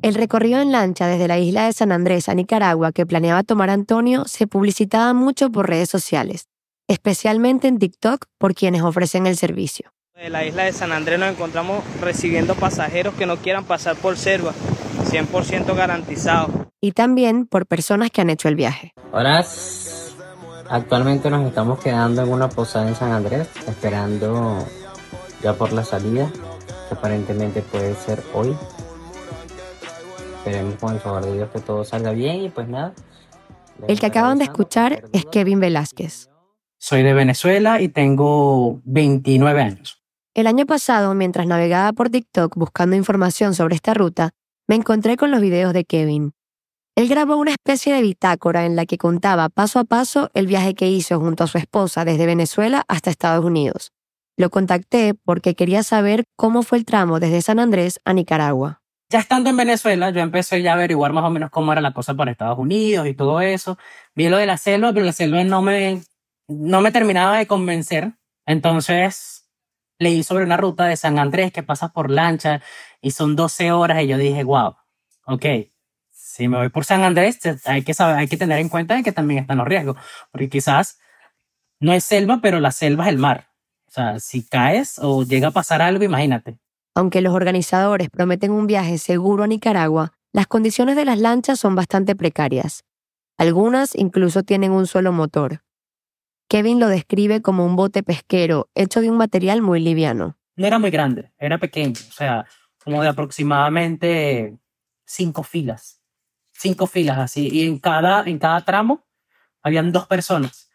El 0.00 0.14
recorrido 0.14 0.60
en 0.60 0.70
lancha 0.72 1.08
desde 1.08 1.26
la 1.26 1.38
isla 1.38 1.66
de 1.66 1.72
San 1.72 1.90
Andrés 1.90 2.28
a 2.28 2.34
Nicaragua 2.34 2.92
que 2.92 3.04
planeaba 3.04 3.42
tomar 3.42 3.68
Antonio 3.68 4.24
se 4.26 4.46
publicitaba 4.46 5.12
mucho 5.12 5.50
por 5.50 5.68
redes 5.68 5.90
sociales, 5.90 6.46
especialmente 6.88 7.68
en 7.68 7.78
TikTok 7.78 8.24
por 8.38 8.54
quienes 8.54 8.82
ofrecen 8.82 9.26
el 9.26 9.36
servicio. 9.36 9.92
En 10.16 10.32
la 10.32 10.44
isla 10.44 10.64
de 10.64 10.72
San 10.72 10.90
Andrés 10.90 11.20
nos 11.20 11.30
encontramos 11.30 11.84
recibiendo 12.00 12.56
pasajeros 12.56 13.14
que 13.14 13.26
no 13.26 13.36
quieran 13.36 13.64
pasar 13.64 13.94
por 13.94 14.16
Selva, 14.16 14.52
100% 15.04 15.76
garantizado. 15.76 16.72
Y 16.80 16.92
también 16.92 17.46
por 17.46 17.66
personas 17.66 18.10
que 18.10 18.20
han 18.20 18.30
hecho 18.30 18.48
el 18.48 18.56
viaje. 18.56 18.92
Ahora, 19.12 19.44
actualmente 20.68 21.30
nos 21.30 21.46
estamos 21.46 21.78
quedando 21.78 22.22
en 22.22 22.32
una 22.32 22.48
posada 22.48 22.88
en 22.88 22.96
San 22.96 23.12
Andrés, 23.12 23.48
esperando 23.68 24.66
ya 25.40 25.52
por 25.54 25.72
la 25.72 25.84
salida, 25.84 26.32
que 26.88 26.94
aparentemente 26.94 27.62
puede 27.62 27.94
ser 27.94 28.22
hoy. 28.34 28.56
Esperemos 30.38 30.74
con 30.80 30.94
el 30.94 31.00
favor 31.00 31.24
de 31.24 31.34
Dios 31.34 31.50
que 31.50 31.60
todo 31.60 31.84
salga 31.84 32.10
bien 32.10 32.42
y 32.42 32.48
pues 32.48 32.66
nada. 32.66 32.92
El 33.86 34.00
que 34.00 34.06
acaban 34.06 34.38
de 34.38 34.44
escuchar 34.44 35.04
es 35.12 35.24
Kevin 35.26 35.60
Velázquez. 35.60 36.28
Soy 36.80 37.02
de 37.02 37.12
Venezuela 37.12 37.80
y 37.80 37.88
tengo 37.88 38.80
29 38.84 39.60
años. 39.60 40.00
El 40.32 40.46
año 40.46 40.64
pasado, 40.64 41.12
mientras 41.14 41.46
navegaba 41.48 41.92
por 41.92 42.08
TikTok 42.08 42.54
buscando 42.56 42.94
información 42.94 43.54
sobre 43.54 43.74
esta 43.74 43.94
ruta, 43.94 44.30
me 44.68 44.76
encontré 44.76 45.16
con 45.16 45.32
los 45.32 45.40
videos 45.40 45.72
de 45.72 45.84
Kevin. 45.84 46.32
Él 46.94 47.08
grabó 47.08 47.36
una 47.36 47.50
especie 47.50 47.92
de 47.92 48.02
bitácora 48.02 48.64
en 48.64 48.76
la 48.76 48.86
que 48.86 48.96
contaba 48.96 49.48
paso 49.48 49.80
a 49.80 49.84
paso 49.84 50.30
el 50.34 50.46
viaje 50.46 50.74
que 50.74 50.88
hizo 50.88 51.18
junto 51.18 51.44
a 51.44 51.46
su 51.48 51.58
esposa 51.58 52.04
desde 52.04 52.26
Venezuela 52.26 52.84
hasta 52.86 53.10
Estados 53.10 53.44
Unidos. 53.44 53.90
Lo 54.36 54.50
contacté 54.50 55.14
porque 55.14 55.56
quería 55.56 55.82
saber 55.82 56.24
cómo 56.36 56.62
fue 56.62 56.78
el 56.78 56.84
tramo 56.84 57.18
desde 57.18 57.42
San 57.42 57.58
Andrés 57.58 57.98
a 58.04 58.12
Nicaragua. 58.12 58.82
Ya 59.10 59.20
estando 59.20 59.50
en 59.50 59.56
Venezuela, 59.56 60.10
yo 60.10 60.20
empecé 60.20 60.62
ya 60.62 60.72
a 60.72 60.74
averiguar 60.74 61.12
más 61.12 61.24
o 61.24 61.30
menos 61.30 61.50
cómo 61.50 61.72
era 61.72 61.80
la 61.80 61.92
cosa 61.92 62.14
para 62.14 62.30
Estados 62.30 62.58
Unidos 62.58 63.06
y 63.08 63.14
todo 63.14 63.40
eso. 63.40 63.78
Vi 64.14 64.28
lo 64.28 64.36
de 64.36 64.46
la 64.46 64.58
selva, 64.58 64.92
pero 64.92 65.06
la 65.06 65.12
selva 65.12 65.42
no 65.44 65.62
me, 65.62 66.02
no 66.48 66.80
me 66.80 66.90
terminaba 66.90 67.38
de 67.38 67.46
convencer. 67.46 68.14
Entonces 68.46 69.48
leí 69.98 70.22
sobre 70.22 70.44
una 70.44 70.56
ruta 70.56 70.86
de 70.86 70.96
San 70.96 71.18
Andrés 71.18 71.52
que 71.52 71.62
pasa 71.62 71.92
por 71.92 72.10
lancha 72.10 72.62
y 73.00 73.10
son 73.10 73.36
12 73.36 73.72
horas 73.72 74.02
y 74.02 74.08
yo 74.08 74.16
dije, 74.16 74.44
wow, 74.44 74.76
ok, 75.26 75.44
si 76.10 76.48
me 76.48 76.56
voy 76.56 76.68
por 76.68 76.84
San 76.84 77.02
Andrés, 77.02 77.40
hay 77.64 77.82
que, 77.82 77.94
saber, 77.94 78.16
hay 78.16 78.28
que 78.28 78.36
tener 78.36 78.58
en 78.58 78.68
cuenta 78.68 79.02
que 79.02 79.12
también 79.12 79.40
están 79.40 79.58
los 79.58 79.66
riesgos, 79.66 79.96
porque 80.30 80.48
quizás 80.48 80.98
no 81.80 81.92
es 81.92 82.04
selva, 82.04 82.40
pero 82.40 82.60
la 82.60 82.70
selva 82.70 83.04
es 83.04 83.10
el 83.10 83.18
mar. 83.18 83.48
O 83.86 83.90
sea, 83.90 84.20
si 84.20 84.46
caes 84.46 84.98
o 85.02 85.24
llega 85.24 85.48
a 85.48 85.52
pasar 85.52 85.82
algo, 85.82 86.04
imagínate. 86.04 86.58
Aunque 86.94 87.20
los 87.20 87.34
organizadores 87.34 88.10
prometen 88.10 88.52
un 88.52 88.66
viaje 88.66 88.98
seguro 88.98 89.44
a 89.44 89.46
Nicaragua, 89.46 90.12
las 90.32 90.46
condiciones 90.46 90.96
de 90.96 91.04
las 91.04 91.18
lanchas 91.18 91.58
son 91.58 91.74
bastante 91.74 92.14
precarias. 92.14 92.84
Algunas 93.36 93.94
incluso 93.94 94.42
tienen 94.42 94.72
un 94.72 94.86
solo 94.86 95.12
motor. 95.12 95.62
Kevin 96.48 96.80
lo 96.80 96.88
describe 96.88 97.42
como 97.42 97.64
un 97.64 97.76
bote 97.76 98.02
pesquero 98.02 98.68
hecho 98.74 99.00
de 99.00 99.10
un 99.10 99.16
material 99.16 99.62
muy 99.62 99.80
liviano. 99.80 100.36
No 100.56 100.66
era 100.66 100.78
muy 100.78 100.90
grande, 100.90 101.32
era 101.38 101.58
pequeño, 101.58 101.92
o 102.08 102.12
sea, 102.12 102.46
como 102.82 103.02
de 103.02 103.08
aproximadamente 103.08 104.58
cinco 105.04 105.42
filas. 105.42 106.02
Cinco 106.52 106.86
filas 106.86 107.18
así. 107.18 107.48
Y 107.52 107.66
en 107.66 107.78
cada, 107.78 108.24
en 108.24 108.38
cada 108.38 108.64
tramo 108.64 109.06
habían 109.62 109.92
dos 109.92 110.06
personas 110.06 110.68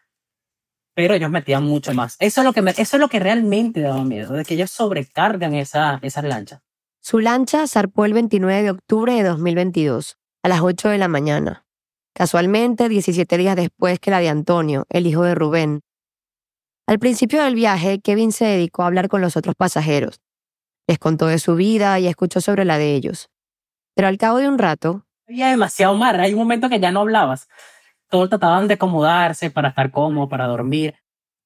pero 0.94 1.14
ellos 1.14 1.30
metían 1.30 1.64
mucho 1.64 1.92
más. 1.92 2.16
Eso 2.20 2.40
es 2.40 2.44
lo 2.44 2.52
que, 2.52 2.60
eso 2.60 2.96
es 2.96 3.00
lo 3.00 3.08
que 3.08 3.18
realmente 3.18 3.80
daba 3.80 4.02
miedo, 4.04 4.34
de 4.34 4.44
que 4.44 4.54
ellos 4.54 4.70
sobrecargan 4.70 5.54
esa, 5.54 5.98
esas 6.02 6.24
lanchas. 6.24 6.62
Su 7.00 7.18
lancha 7.18 7.66
zarpó 7.66 8.04
el 8.06 8.14
29 8.14 8.62
de 8.62 8.70
octubre 8.70 9.12
de 9.12 9.24
2022, 9.24 10.18
a 10.42 10.48
las 10.48 10.60
8 10.62 10.88
de 10.88 10.98
la 10.98 11.08
mañana. 11.08 11.63
Casualmente, 12.14 12.88
17 12.88 13.36
días 13.36 13.56
después 13.56 13.98
que 13.98 14.10
la 14.10 14.20
de 14.20 14.28
Antonio, 14.28 14.86
el 14.88 15.06
hijo 15.06 15.22
de 15.24 15.34
Rubén. 15.34 15.80
Al 16.86 16.98
principio 16.98 17.42
del 17.42 17.54
viaje, 17.54 18.00
Kevin 18.00 18.32
se 18.32 18.44
dedicó 18.44 18.82
a 18.82 18.86
hablar 18.86 19.08
con 19.08 19.20
los 19.20 19.36
otros 19.36 19.54
pasajeros. 19.56 20.20
Les 20.86 20.98
contó 20.98 21.26
de 21.26 21.38
su 21.38 21.54
vida 21.54 21.98
y 21.98 22.06
escuchó 22.06 22.40
sobre 22.40 22.64
la 22.64 22.78
de 22.78 22.94
ellos. 22.94 23.30
Pero 23.94 24.08
al 24.08 24.18
cabo 24.18 24.38
de 24.38 24.48
un 24.48 24.58
rato... 24.58 25.06
Había 25.28 25.48
demasiado 25.48 25.94
mar, 25.94 26.20
hay 26.20 26.34
un 26.34 26.38
momento 26.38 26.68
que 26.68 26.80
ya 26.80 26.90
no 26.92 27.00
hablabas 27.00 27.48
todos 28.14 28.28
trataban 28.28 28.68
de 28.68 28.74
acomodarse 28.74 29.50
para 29.50 29.70
estar 29.70 29.90
cómodo, 29.90 30.28
para 30.28 30.46
dormir. 30.46 30.94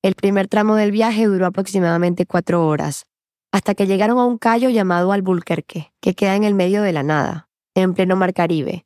El 0.03 0.15
primer 0.15 0.49
tramo 0.49 0.75
del 0.75 0.91
viaje 0.91 1.25
duró 1.25 1.47
aproximadamente 1.47 2.27
cuatro 2.27 2.67
horas, 2.67 3.07
hasta 3.53 3.75
que 3.75 3.87
llegaron 3.87 4.19
a 4.19 4.27
un 4.27 4.37
callo 4.37 4.69
llamado 4.69 5.13
Albuquerque, 5.13 5.95
que 6.03 6.15
queda 6.15 6.37
en 6.37 6.45
el 6.45 6.55
medio 6.55 6.83
de 6.83 6.93
la 6.93 7.03
nada, 7.03 7.49
en 7.75 7.95
pleno 7.95 8.17
mar 8.17 8.35
Caribe. 8.35 8.85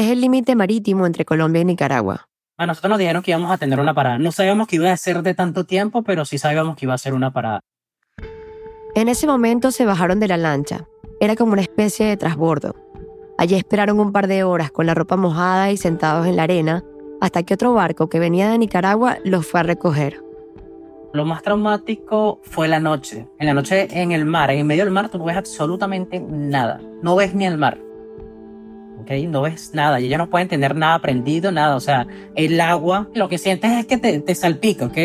Es 0.00 0.08
el 0.08 0.22
límite 0.22 0.56
marítimo 0.56 1.04
entre 1.04 1.26
Colombia 1.26 1.60
y 1.60 1.64
Nicaragua. 1.66 2.26
A 2.56 2.64
nosotros 2.64 2.88
nos 2.88 2.98
dijeron 2.98 3.22
que 3.22 3.32
íbamos 3.32 3.50
a 3.50 3.58
tener 3.58 3.78
una 3.78 3.92
parada. 3.92 4.18
No 4.18 4.32
sabíamos 4.32 4.66
que 4.66 4.76
iba 4.76 4.90
a 4.90 4.96
ser 4.96 5.20
de 5.20 5.34
tanto 5.34 5.64
tiempo, 5.64 6.02
pero 6.02 6.24
sí 6.24 6.38
sabíamos 6.38 6.74
que 6.74 6.86
iba 6.86 6.94
a 6.94 6.96
ser 6.96 7.12
una 7.12 7.34
parada. 7.34 7.60
En 8.94 9.10
ese 9.10 9.26
momento 9.26 9.70
se 9.70 9.84
bajaron 9.84 10.18
de 10.18 10.28
la 10.28 10.38
lancha. 10.38 10.86
Era 11.20 11.36
como 11.36 11.52
una 11.52 11.60
especie 11.60 12.06
de 12.06 12.16
trasbordo. 12.16 12.74
Allí 13.36 13.56
esperaron 13.56 14.00
un 14.00 14.10
par 14.10 14.26
de 14.26 14.42
horas 14.42 14.70
con 14.70 14.86
la 14.86 14.94
ropa 14.94 15.16
mojada 15.16 15.70
y 15.70 15.76
sentados 15.76 16.26
en 16.26 16.36
la 16.36 16.44
arena, 16.44 16.82
hasta 17.20 17.42
que 17.42 17.52
otro 17.52 17.74
barco 17.74 18.08
que 18.08 18.20
venía 18.20 18.48
de 18.48 18.56
Nicaragua 18.56 19.18
los 19.22 19.46
fue 19.46 19.60
a 19.60 19.64
recoger. 19.64 20.24
Lo 21.12 21.26
más 21.26 21.42
traumático 21.42 22.40
fue 22.42 22.68
la 22.68 22.80
noche. 22.80 23.28
En 23.38 23.48
la 23.48 23.52
noche 23.52 23.86
en 24.00 24.12
el 24.12 24.24
mar, 24.24 24.50
en 24.50 24.66
medio 24.66 24.84
del 24.84 24.94
mar, 24.94 25.10
tú 25.10 25.18
no 25.18 25.24
ves 25.24 25.36
absolutamente 25.36 26.20
nada. 26.20 26.80
No 27.02 27.16
ves 27.16 27.34
ni 27.34 27.44
el 27.44 27.58
mar. 27.58 27.89
¿Ok? 29.00 29.10
No 29.28 29.42
ves 29.42 29.72
nada. 29.74 30.00
Y 30.00 30.06
ellos 30.06 30.18
no 30.18 30.30
pueden 30.30 30.48
tener 30.48 30.74
nada 30.76 30.98
prendido, 31.00 31.52
nada. 31.52 31.76
O 31.76 31.80
sea, 31.80 32.06
el 32.34 32.60
agua, 32.60 33.08
lo 33.14 33.28
que 33.28 33.38
sientes 33.38 33.70
es 33.72 33.86
que 33.86 33.98
te, 33.98 34.20
te 34.20 34.34
salpica, 34.34 34.86
¿ok? 34.86 34.98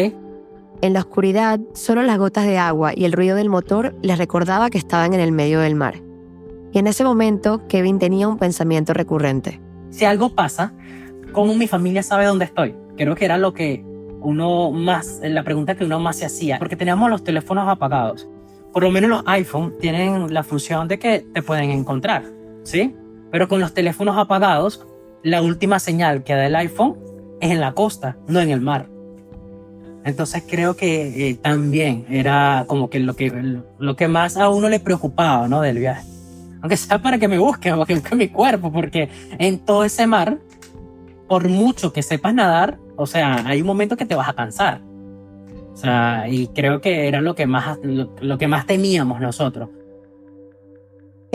En 0.81 0.93
la 0.93 0.99
oscuridad, 0.99 1.59
solo 1.73 2.03
las 2.03 2.17
gotas 2.17 2.45
de 2.45 2.57
agua 2.57 2.91
y 2.95 3.05
el 3.05 3.13
ruido 3.13 3.35
del 3.35 3.49
motor 3.49 3.95
les 4.01 4.17
recordaba 4.17 4.69
que 4.69 4.77
estaban 4.77 5.13
en 5.13 5.19
el 5.19 5.31
medio 5.31 5.59
del 5.59 5.75
mar. 5.75 5.95
Y 6.73 6.79
en 6.79 6.87
ese 6.87 7.03
momento, 7.05 7.65
Kevin 7.67 7.99
tenía 7.99 8.27
un 8.27 8.37
pensamiento 8.37 8.93
recurrente. 8.93 9.61
Si 9.89 10.03
algo 10.03 10.35
pasa, 10.35 10.73
¿cómo 11.31 11.55
mi 11.55 11.67
familia 11.67 12.03
sabe 12.03 12.25
dónde 12.25 12.45
estoy? 12.45 12.75
Creo 12.97 13.15
que 13.15 13.23
era 13.23 13.37
lo 13.37 13.53
que 13.53 13.83
uno 14.21 14.71
más, 14.71 15.21
la 15.23 15.43
pregunta 15.43 15.75
que 15.75 15.85
uno 15.85 15.99
más 15.99 16.17
se 16.17 16.25
hacía, 16.25 16.59
porque 16.59 16.75
teníamos 16.75 17.09
los 17.09 17.23
teléfonos 17.23 17.69
apagados. 17.69 18.27
Por 18.73 18.83
lo 18.83 18.91
menos 18.91 19.09
los 19.09 19.23
iPhone 19.25 19.73
tienen 19.79 20.33
la 20.33 20.43
función 20.43 20.89
de 20.89 20.99
que 20.99 21.19
te 21.19 21.41
pueden 21.41 21.71
encontrar, 21.71 22.23
¿sí? 22.63 22.93
Pero 23.35 23.49
con 23.49 23.59
los 23.59 23.73
teléfonos 23.73 24.17
apagados, 24.17 24.87
la 25.21 25.41
última 25.41 25.79
señal 25.79 26.23
que 26.23 26.33
da 26.33 26.45
el 26.45 26.55
iPhone 26.55 26.95
es 27.41 27.51
en 27.51 27.59
la 27.59 27.73
costa, 27.73 28.15
no 28.29 28.39
en 28.39 28.49
el 28.49 28.61
mar. 28.61 28.87
Entonces 30.05 30.41
creo 30.47 30.77
que 30.77 31.31
eh, 31.31 31.35
también 31.35 32.05
era 32.09 32.63
como 32.65 32.89
que 32.89 33.01
lo, 33.01 33.13
que 33.13 33.59
lo 33.77 33.95
que 33.97 34.07
más 34.07 34.37
a 34.37 34.47
uno 34.47 34.69
le 34.69 34.79
preocupaba, 34.79 35.49
¿no? 35.49 35.59
Del 35.59 35.79
viaje. 35.79 36.07
Aunque 36.61 36.77
sea 36.77 37.01
para 37.01 37.17
que 37.19 37.27
me 37.27 37.37
busque, 37.37 37.71
para 37.71 37.85
que 37.85 37.95
busque 37.95 38.15
mi 38.15 38.29
cuerpo, 38.29 38.71
porque 38.71 39.09
en 39.37 39.59
todo 39.59 39.83
ese 39.83 40.07
mar 40.07 40.37
por 41.27 41.49
mucho 41.49 41.91
que 41.91 42.03
sepas 42.03 42.33
nadar, 42.33 42.77
o 42.95 43.05
sea, 43.05 43.45
hay 43.45 43.59
un 43.59 43.67
momento 43.67 43.97
que 43.97 44.05
te 44.05 44.15
vas 44.15 44.29
a 44.29 44.33
cansar. 44.33 44.79
O 45.73 45.75
sea, 45.75 46.29
y 46.29 46.47
creo 46.47 46.79
que 46.79 47.09
era 47.09 47.19
lo 47.19 47.35
que 47.35 47.47
más, 47.47 47.79
lo, 47.83 48.37
que 48.37 48.47
más 48.47 48.65
temíamos 48.65 49.19
nosotros. 49.19 49.67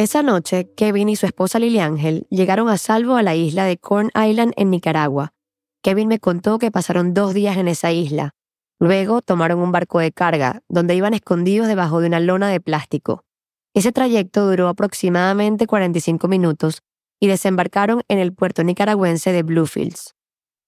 Esa 0.01 0.23
noche, 0.23 0.67
Kevin 0.77 1.11
y 1.11 1.17
su 1.17 1.27
esposa 1.27 1.59
Lily 1.59 1.79
Ángel 1.79 2.27
llegaron 2.31 2.71
a 2.71 2.79
salvo 2.79 3.17
a 3.17 3.23
la 3.23 3.35
isla 3.35 3.67
de 3.67 3.77
Corn 3.77 4.11
Island 4.15 4.55
en 4.57 4.71
Nicaragua. 4.71 5.35
Kevin 5.83 6.09
me 6.09 6.19
contó 6.19 6.59
que 6.59 6.71
pasaron 6.71 7.13
dos 7.13 7.35
días 7.35 7.59
en 7.59 7.69
esa 7.69 7.93
isla. 7.93 8.35
Luego 8.79 9.21
tomaron 9.21 9.59
un 9.59 9.73
barco 9.73 9.99
de 9.99 10.11
carga, 10.11 10.63
donde 10.71 10.95
iban 10.95 11.13
escondidos 11.13 11.69
debajo 11.69 12.01
de 12.01 12.07
una 12.07 12.19
lona 12.19 12.49
de 12.49 12.61
plástico. 12.63 13.27
Ese 13.75 13.93
trayecto 13.93 14.49
duró 14.49 14.69
aproximadamente 14.69 15.67
45 15.67 16.29
minutos 16.29 16.81
y 17.21 17.27
desembarcaron 17.27 18.01
en 18.09 18.21
el 18.21 18.33
puerto 18.33 18.65
nicaragüense 18.65 19.33
de 19.33 19.43
Bluefields. 19.43 20.15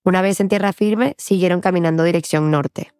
Una 0.04 0.20
vez 0.20 0.40
en 0.40 0.50
tierra 0.50 0.74
firme, 0.74 1.14
siguieron 1.16 1.62
caminando 1.62 2.04
dirección 2.04 2.50
norte. 2.50 2.92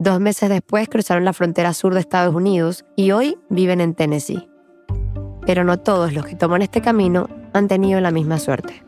Dos 0.00 0.18
meses 0.18 0.48
después 0.48 0.88
cruzaron 0.88 1.24
la 1.24 1.34
frontera 1.34 1.72
sur 1.72 1.94
de 1.94 2.00
Estados 2.00 2.34
Unidos 2.34 2.84
y 2.96 3.12
hoy 3.12 3.38
viven 3.48 3.80
en 3.80 3.94
Tennessee. 3.94 4.47
Pero 5.48 5.64
no 5.64 5.78
todos 5.78 6.12
los 6.12 6.26
que 6.26 6.36
toman 6.36 6.60
este 6.60 6.82
camino 6.82 7.26
han 7.54 7.68
tenido 7.68 8.02
la 8.02 8.10
misma 8.10 8.38
suerte. 8.38 8.84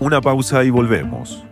Una 0.00 0.22
pausa 0.22 0.64
y 0.64 0.70
volvemos. 0.70 1.44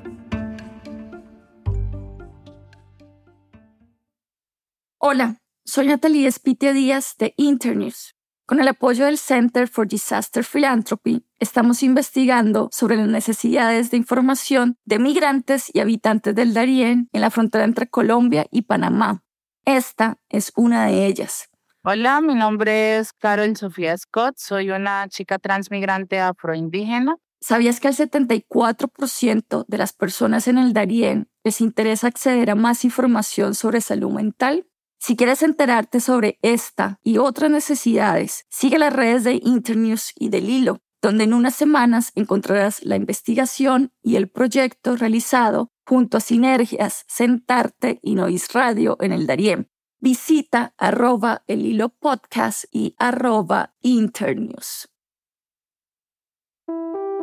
Hola, 4.96 5.42
soy 5.66 5.88
Natalie 5.88 6.26
Espite 6.26 6.72
Díaz 6.72 7.16
de 7.18 7.34
Internews. 7.36 8.16
Con 8.46 8.58
el 8.58 8.68
apoyo 8.68 9.04
del 9.04 9.18
Center 9.18 9.68
for 9.68 9.86
Disaster 9.86 10.46
Philanthropy, 10.50 11.26
estamos 11.38 11.82
investigando 11.82 12.70
sobre 12.72 12.96
las 12.96 13.08
necesidades 13.08 13.90
de 13.90 13.98
información 13.98 14.78
de 14.86 14.98
migrantes 14.98 15.70
y 15.74 15.80
habitantes 15.80 16.34
del 16.34 16.54
Darién 16.54 17.10
en 17.12 17.20
la 17.20 17.30
frontera 17.30 17.64
entre 17.64 17.90
Colombia 17.90 18.46
y 18.50 18.62
Panamá. 18.62 19.24
Esta 19.66 20.16
es 20.30 20.52
una 20.56 20.86
de 20.86 21.04
ellas. 21.04 21.50
Hola, 21.84 22.20
mi 22.20 22.34
nombre 22.34 22.98
es 22.98 23.12
Carol 23.12 23.56
Sofía 23.56 23.96
Scott, 23.96 24.34
soy 24.36 24.70
una 24.70 25.06
chica 25.08 25.38
transmigrante 25.38 26.18
afroindígena. 26.18 27.16
¿Sabías 27.40 27.78
que 27.78 27.86
al 27.86 27.94
74% 27.94 29.64
de 29.68 29.78
las 29.78 29.92
personas 29.92 30.48
en 30.48 30.58
el 30.58 30.72
Darién 30.72 31.28
les 31.44 31.60
interesa 31.60 32.08
acceder 32.08 32.50
a 32.50 32.56
más 32.56 32.84
información 32.84 33.54
sobre 33.54 33.80
salud 33.80 34.10
mental? 34.10 34.66
Si 34.98 35.14
quieres 35.14 35.44
enterarte 35.44 36.00
sobre 36.00 36.40
esta 36.42 36.98
y 37.04 37.18
otras 37.18 37.48
necesidades, 37.48 38.44
sigue 38.50 38.80
las 38.80 38.92
redes 38.92 39.22
de 39.22 39.40
Internews 39.40 40.12
y 40.16 40.30
del 40.30 40.50
Hilo, 40.50 40.80
donde 41.00 41.24
en 41.24 41.32
unas 41.32 41.54
semanas 41.54 42.10
encontrarás 42.16 42.84
la 42.84 42.96
investigación 42.96 43.92
y 44.02 44.16
el 44.16 44.28
proyecto 44.28 44.96
realizado 44.96 45.70
junto 45.86 46.16
a 46.16 46.20
Sinergias, 46.20 47.04
Sentarte 47.06 48.00
y 48.02 48.16
Nois 48.16 48.52
Radio 48.52 48.96
en 49.00 49.12
el 49.12 49.28
Dariem. 49.28 49.66
Visita 50.00 50.74
arroba 50.78 51.42
el 51.48 51.66
hilo 51.66 51.88
podcast 51.88 52.66
y 52.70 52.94
arroba 53.00 53.72
internews. 53.82 54.88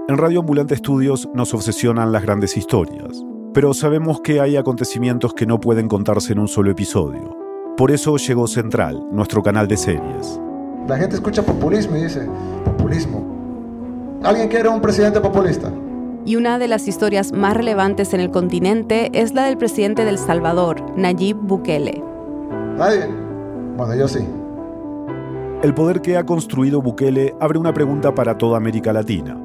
En 0.10 0.18
Radio 0.18 0.42
Ambulante 0.42 0.74
Estudios 0.74 1.30
nos 1.34 1.54
obsesionan 1.54 2.12
las 2.12 2.24
grandes 2.24 2.58
historias, 2.58 3.24
pero 3.54 3.74
sabemos 3.74 4.20
que 4.20 4.42
hay 4.42 4.58
acontecimientos 4.58 5.34
que 5.34 5.46
no 5.46 5.62
pueden 5.62 5.88
contarse 5.88 6.34
en 6.34 6.40
un 6.40 6.50
solo 6.50 6.70
episodio. 6.70 7.34
Por 7.78 7.92
eso 7.92 8.18
llegó 8.18 8.46
Central, 8.46 9.02
nuestro 9.10 9.42
canal 9.42 9.70
de 9.70 9.78
series. 9.78 10.38
La 10.86 10.98
gente 10.98 11.16
escucha 11.16 11.44
populismo 11.44 11.96
y 11.96 12.04
dice, 12.04 12.28
populismo. 12.66 14.20
¿Alguien 14.22 14.50
quiere 14.50 14.68
un 14.68 14.82
presidente 14.82 15.22
populista? 15.22 15.72
Y 16.26 16.36
una 16.36 16.60
de 16.60 16.68
las 16.68 16.90
historias 16.90 17.32
más 17.32 17.56
relevantes 17.56 18.14
en 18.14 18.20
el 18.20 18.32
continente 18.32 19.12
es 19.14 19.34
la 19.34 19.46
del 19.46 19.58
presidente 19.58 20.04
del 20.04 20.18
Salvador, 20.18 20.84
Nayib 20.98 21.38
Bukele. 21.38 22.15
¿Nadie? 22.78 23.08
Bueno, 23.78 23.96
yo 23.96 24.08
sí. 24.08 24.20
El 25.64 25.74
poder 25.74 26.02
que 26.02 26.18
ha 26.18 26.26
construido 26.26 26.82
Bukele 26.82 27.34
abre 27.40 27.58
una 27.58 27.74
pregunta 27.74 28.14
para 28.14 28.38
toda 28.38 28.58
América 28.58 28.92
Latina. 28.92 29.40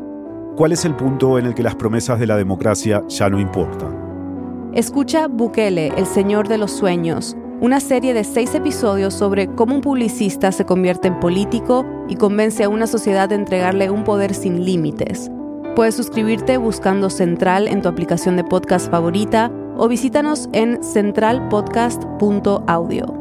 ¿Cuál 0.56 0.72
es 0.72 0.84
el 0.84 0.94
punto 0.96 1.38
en 1.38 1.46
el 1.46 1.54
que 1.54 1.62
las 1.62 1.76
promesas 1.76 2.18
de 2.18 2.26
la 2.26 2.36
democracia 2.36 3.04
ya 3.08 3.30
no 3.30 3.38
importan? 3.38 4.70
Escucha 4.74 5.28
Bukele, 5.28 5.92
el 5.96 6.06
Señor 6.06 6.48
de 6.48 6.58
los 6.58 6.72
Sueños, 6.72 7.36
una 7.60 7.80
serie 7.80 8.14
de 8.14 8.24
seis 8.24 8.54
episodios 8.54 9.14
sobre 9.14 9.46
cómo 9.54 9.76
un 9.76 9.80
publicista 9.80 10.50
se 10.50 10.64
convierte 10.64 11.08
en 11.08 11.20
político 11.20 11.86
y 12.08 12.16
convence 12.16 12.64
a 12.64 12.68
una 12.68 12.86
sociedad 12.86 13.28
de 13.28 13.36
entregarle 13.36 13.90
un 13.90 14.04
poder 14.04 14.34
sin 14.34 14.64
límites. 14.64 15.30
Puedes 15.76 15.94
suscribirte 15.94 16.56
buscando 16.56 17.10
Central 17.10 17.68
en 17.68 17.80
tu 17.80 17.88
aplicación 17.88 18.36
de 18.36 18.44
podcast 18.44 18.90
favorita 18.90 19.50
o 19.76 19.88
visítanos 19.88 20.48
en 20.52 20.82
centralpodcast.audio. 20.82 23.20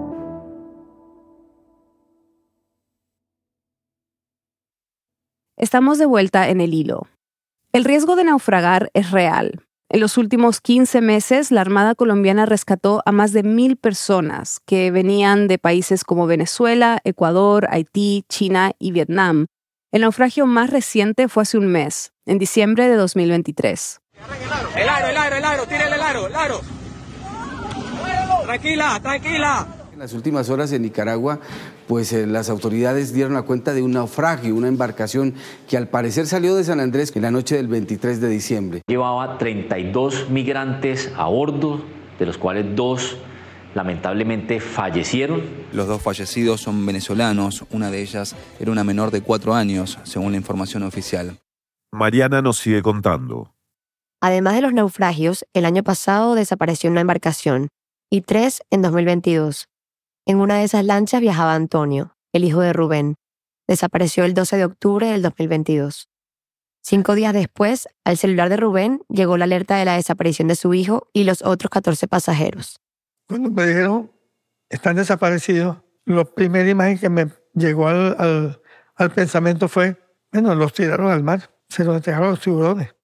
Estamos 5.57 5.97
de 5.97 6.05
vuelta 6.05 6.49
en 6.49 6.61
el 6.61 6.73
hilo. 6.73 7.07
El 7.73 7.83
riesgo 7.83 8.15
de 8.15 8.23
naufragar 8.23 8.89
es 8.93 9.11
real. 9.11 9.65
En 9.89 9.99
los 9.99 10.17
últimos 10.17 10.61
15 10.61 11.01
meses, 11.01 11.51
la 11.51 11.61
Armada 11.61 11.95
colombiana 11.95 12.45
rescató 12.45 13.01
a 13.05 13.11
más 13.11 13.33
de 13.33 13.43
mil 13.43 13.75
personas 13.75 14.61
que 14.65 14.91
venían 14.91 15.47
de 15.47 15.57
países 15.57 16.03
como 16.03 16.27
Venezuela, 16.27 16.99
Ecuador, 17.03 17.67
Haití, 17.71 18.23
China 18.29 18.71
y 18.79 18.91
Vietnam. 18.91 19.47
El 19.91 20.01
naufragio 20.01 20.45
más 20.45 20.69
reciente 20.69 21.27
fue 21.27 21.43
hace 21.43 21.57
un 21.57 21.67
mes, 21.67 22.13
en 22.27 22.37
diciembre 22.37 22.87
de 22.87 22.95
2023. 22.95 23.99
El 24.75 24.89
aro, 24.89 25.07
el 25.07 25.17
aro, 25.17 25.35
el 25.35 25.45
aro, 25.45 25.65
tírale 25.65 25.95
el 25.95 26.01
aro, 26.01 26.27
el 26.27 26.35
aro. 26.35 26.61
Tranquila, 28.43 28.99
tranquila. 29.01 29.67
En 29.93 29.99
las 29.99 30.13
últimas 30.13 30.49
horas 30.49 30.71
en 30.71 30.81
Nicaragua, 30.81 31.39
pues 31.87 32.13
eh, 32.13 32.25
las 32.25 32.49
autoridades 32.49 33.13
dieron 33.13 33.33
la 33.33 33.43
cuenta 33.43 33.73
de 33.73 33.81
un 33.81 33.91
naufragio, 33.91 34.55
una 34.55 34.67
embarcación 34.67 35.35
que 35.67 35.77
al 35.77 35.87
parecer 35.87 36.25
salió 36.25 36.55
de 36.55 36.63
San 36.63 36.79
Andrés 36.79 37.15
en 37.15 37.21
la 37.21 37.31
noche 37.31 37.55
del 37.57 37.67
23 37.67 38.21
de 38.21 38.29
diciembre. 38.29 38.81
Llevaba 38.87 39.37
32 39.37 40.29
migrantes 40.29 41.11
a 41.17 41.27
bordo, 41.27 41.81
de 42.17 42.25
los 42.25 42.37
cuales 42.37 42.75
dos 42.75 43.17
lamentablemente 43.75 44.59
fallecieron. 44.59 45.41
Los 45.73 45.87
dos 45.87 46.01
fallecidos 46.01 46.61
son 46.61 46.85
venezolanos, 46.85 47.65
una 47.71 47.91
de 47.91 48.01
ellas 48.01 48.35
era 48.59 48.71
una 48.71 48.83
menor 48.83 49.11
de 49.11 49.21
cuatro 49.21 49.53
años, 49.53 49.99
según 50.03 50.31
la 50.31 50.37
información 50.37 50.83
oficial. 50.83 51.37
Mariana 51.91 52.41
nos 52.41 52.57
sigue 52.57 52.81
contando. 52.81 53.51
Además 54.21 54.55
de 54.55 54.61
los 54.61 54.73
naufragios, 54.73 55.45
el 55.53 55.65
año 55.65 55.83
pasado 55.83 56.35
desapareció 56.35 56.89
una 56.89 57.01
embarcación 57.01 57.69
y 58.09 58.21
tres 58.21 58.61
en 58.69 58.81
2022. 58.81 59.67
En 60.25 60.37
una 60.39 60.57
de 60.57 60.65
esas 60.65 60.83
lanchas 60.83 61.21
viajaba 61.21 61.55
Antonio, 61.55 62.15
el 62.33 62.43
hijo 62.43 62.59
de 62.59 62.73
Rubén. 62.73 63.15
Desapareció 63.67 64.25
el 64.25 64.33
12 64.33 64.57
de 64.57 64.65
octubre 64.65 65.07
del 65.07 65.21
2022. 65.21 66.09
Cinco 66.81 67.15
días 67.15 67.33
después, 67.33 67.87
al 68.03 68.17
celular 68.17 68.49
de 68.49 68.57
Rubén 68.57 69.01
llegó 69.09 69.37
la 69.37 69.45
alerta 69.45 69.77
de 69.77 69.85
la 69.85 69.95
desaparición 69.95 70.47
de 70.47 70.55
su 70.55 70.73
hijo 70.73 71.07
y 71.13 71.23
los 71.23 71.41
otros 71.43 71.69
14 71.69 72.07
pasajeros. 72.07 72.79
Cuando 73.27 73.51
me 73.51 73.67
dijeron, 73.67 74.11
están 74.69 74.95
desaparecidos, 74.95 75.77
la 76.05 76.25
primera 76.25 76.69
imagen 76.69 76.97
que 76.97 77.09
me 77.09 77.27
llegó 77.53 77.87
al, 77.87 78.59
al, 78.95 79.11
pensamiento 79.11 79.67
fue, 79.67 79.97
bueno, 80.31 80.55
los 80.55 80.73
tiraron 80.73 81.11
al 81.11 81.23
mar, 81.23 81.51
se 81.69 81.83
los 81.83 81.95
entregaron 81.95 82.31
los 82.31 82.41
tiburones. 82.41 82.95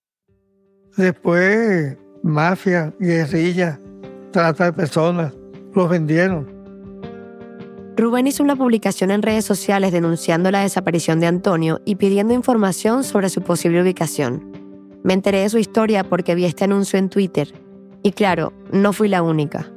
Después, 0.97 1.97
mafia, 2.23 2.93
guerrilla, 2.99 3.79
trata 4.31 4.65
de 4.65 4.73
personas, 4.73 5.33
los 5.73 5.89
vendieron. 5.89 6.47
Rubén 7.97 8.27
hizo 8.27 8.43
una 8.43 8.55
publicación 8.55 9.11
en 9.11 9.21
redes 9.21 9.45
sociales 9.45 9.91
denunciando 9.91 10.51
la 10.51 10.61
desaparición 10.61 11.19
de 11.19 11.27
Antonio 11.27 11.81
y 11.85 11.95
pidiendo 11.95 12.33
información 12.33 13.03
sobre 13.03 13.29
su 13.29 13.41
posible 13.41 13.81
ubicación. 13.81 14.51
Me 15.03 15.13
enteré 15.13 15.41
de 15.41 15.49
su 15.49 15.57
historia 15.57 16.03
porque 16.03 16.35
vi 16.35 16.45
este 16.45 16.63
anuncio 16.63 16.99
en 16.99 17.09
Twitter. 17.09 17.53
Y 18.03 18.11
claro, 18.11 18.53
no 18.71 18.91
fui 18.91 19.07
la 19.07 19.21
única. 19.21 19.71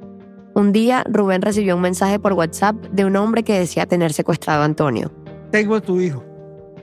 Un 0.54 0.72
día, 0.72 1.04
Rubén 1.08 1.42
recibió 1.42 1.76
un 1.76 1.82
mensaje 1.82 2.18
por 2.18 2.32
WhatsApp 2.32 2.76
de 2.92 3.04
un 3.04 3.14
hombre 3.14 3.44
que 3.44 3.58
decía 3.58 3.86
tener 3.86 4.12
secuestrado 4.12 4.62
a 4.62 4.64
Antonio. 4.64 5.12
Tengo 5.50 5.76
a 5.76 5.80
tu 5.80 6.00
hijo. 6.00 6.24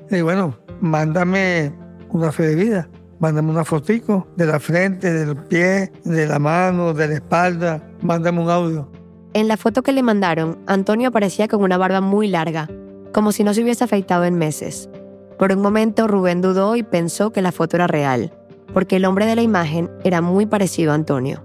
Y 0.09 0.21
bueno, 0.21 0.57
mándame 0.79 1.73
una 2.09 2.31
fe 2.31 2.43
de 2.43 2.55
vida. 2.55 2.89
Mándame 3.19 3.51
una 3.51 3.63
fotico 3.63 4.27
de 4.35 4.45
la 4.45 4.59
frente, 4.59 5.11
del 5.11 5.37
pie, 5.37 5.91
de 6.03 6.27
la 6.27 6.39
mano, 6.39 6.93
de 6.93 7.07
la 7.07 7.13
espalda. 7.15 7.81
Mándame 8.01 8.41
un 8.41 8.49
audio. 8.49 8.89
En 9.33 9.47
la 9.47 9.57
foto 9.57 9.83
que 9.83 9.91
le 9.91 10.03
mandaron, 10.03 10.57
Antonio 10.65 11.09
aparecía 11.09 11.47
con 11.47 11.61
una 11.61 11.77
barba 11.77 12.01
muy 12.01 12.27
larga, 12.27 12.69
como 13.13 13.31
si 13.31 13.43
no 13.43 13.53
se 13.53 13.63
hubiese 13.63 13.83
afeitado 13.83 14.25
en 14.25 14.37
meses. 14.37 14.89
Por 15.37 15.51
un 15.51 15.61
momento 15.61 16.07
Rubén 16.07 16.41
dudó 16.41 16.75
y 16.75 16.83
pensó 16.83 17.31
que 17.31 17.41
la 17.41 17.51
foto 17.51 17.75
era 17.75 17.87
real, 17.87 18.33
porque 18.73 18.95
el 18.95 19.05
hombre 19.05 19.25
de 19.25 19.35
la 19.35 19.41
imagen 19.41 19.89
era 20.03 20.21
muy 20.21 20.45
parecido 20.45 20.91
a 20.91 20.95
Antonio. 20.95 21.43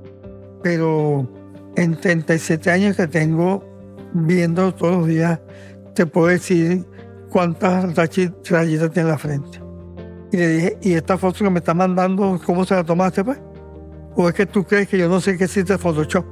Pero 0.63 1.29
en 1.77 1.97
37 2.01 2.71
años 2.71 2.97
que 2.97 3.09
tengo 3.09 3.65
viendo 4.13 4.73
todos 4.75 4.99
los 4.99 5.07
días, 5.07 5.41
te 5.95 6.07
puedo 6.07 6.29
decir 6.29 6.85
cuántas 7.31 7.97
rayitas 7.97 8.91
tiene 8.91 8.91
en 8.95 9.09
la 9.09 9.19
frente. 9.19 9.70
Y 10.33 10.37
le 10.37 10.49
dije, 10.49 10.79
¿y 10.83 10.95
esta 10.95 11.19
foto 11.19 11.45
que 11.45 11.51
me 11.51 11.59
está 11.59 11.75
mandando, 11.75 12.41
cómo 12.45 12.65
se 12.65 12.75
la 12.75 12.85
tomaste, 12.85 13.25
pues? 13.25 13.39
¿O 14.17 14.29
es 14.29 14.35
que 14.35 14.47
tú 14.47 14.65
crees 14.65 14.89
que 14.89 14.99
yo 14.99 15.09
no 15.09 15.21
sé 15.21 15.37
qué 15.37 15.45
existe 15.45 15.77
Photoshop? 15.77 16.25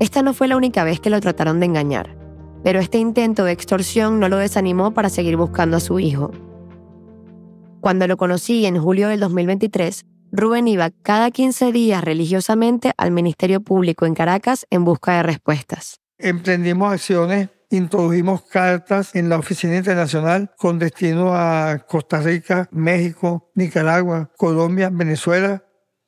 Esta 0.00 0.22
no 0.22 0.34
fue 0.34 0.48
la 0.48 0.56
única 0.56 0.84
vez 0.84 1.00
que 1.00 1.10
lo 1.10 1.20
trataron 1.20 1.60
de 1.60 1.66
engañar, 1.66 2.16
pero 2.62 2.78
este 2.80 2.98
intento 2.98 3.44
de 3.44 3.52
extorsión 3.52 4.20
no 4.20 4.28
lo 4.28 4.36
desanimó 4.36 4.92
para 4.92 5.08
seguir 5.08 5.36
buscando 5.36 5.76
a 5.76 5.80
su 5.80 5.98
hijo. 5.98 6.30
Cuando 7.80 8.06
lo 8.06 8.16
conocí 8.16 8.66
en 8.66 8.80
julio 8.80 9.08
del 9.08 9.20
2023, 9.20 10.04
Rubén 10.30 10.68
iba 10.68 10.90
cada 11.02 11.30
15 11.30 11.72
días 11.72 12.04
religiosamente 12.04 12.92
al 12.96 13.12
Ministerio 13.12 13.60
Público 13.60 14.04
en 14.04 14.14
Caracas 14.14 14.66
en 14.70 14.84
busca 14.84 15.16
de 15.16 15.22
respuestas. 15.22 16.00
Emprendimos 16.18 16.92
acciones, 16.92 17.48
introdujimos 17.70 18.42
cartas 18.42 19.14
en 19.14 19.28
la 19.28 19.38
Oficina 19.38 19.76
Internacional 19.76 20.50
con 20.56 20.78
destino 20.78 21.34
a 21.34 21.84
Costa 21.86 22.20
Rica, 22.20 22.68
México, 22.72 23.50
Nicaragua, 23.54 24.30
Colombia, 24.36 24.90
Venezuela. 24.92 25.62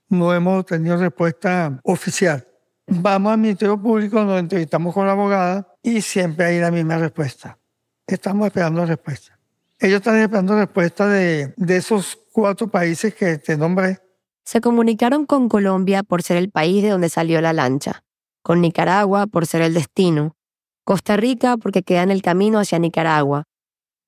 No 0.08 0.34
hemos 0.34 0.66
tenido 0.66 0.96
respuesta 0.96 1.78
oficial. 1.84 2.46
Vamos 2.86 3.32
al 3.32 3.38
Ministerio 3.38 3.80
Público, 3.80 4.24
nos 4.24 4.40
entrevistamos 4.40 4.92
con 4.92 5.06
la 5.06 5.12
abogada 5.12 5.74
y 5.82 6.00
siempre 6.00 6.46
hay 6.46 6.60
la 6.60 6.70
misma 6.70 6.98
respuesta. 6.98 7.58
Estamos 8.06 8.46
esperando 8.46 8.84
respuesta. 8.84 9.38
Ellos 9.78 9.98
están 9.98 10.16
esperando 10.16 10.58
respuesta 10.58 11.06
de, 11.06 11.54
de 11.56 11.76
esos 11.76 12.18
cuatro 12.32 12.68
países 12.68 13.14
que 13.14 13.38
te 13.38 13.56
nombré. 13.56 14.00
Se 14.44 14.60
comunicaron 14.60 15.26
con 15.26 15.48
Colombia 15.48 16.02
por 16.02 16.22
ser 16.22 16.36
el 16.36 16.50
país 16.50 16.82
de 16.82 16.88
donde 16.88 17.08
salió 17.08 17.40
la 17.40 17.52
lancha, 17.52 18.02
con 18.42 18.60
Nicaragua 18.60 19.28
por 19.28 19.46
ser 19.46 19.62
el 19.62 19.74
destino, 19.74 20.36
Costa 20.84 21.16
Rica 21.16 21.56
porque 21.56 21.82
queda 21.82 22.02
en 22.02 22.10
el 22.10 22.22
camino 22.22 22.58
hacia 22.58 22.78
Nicaragua, 22.78 23.44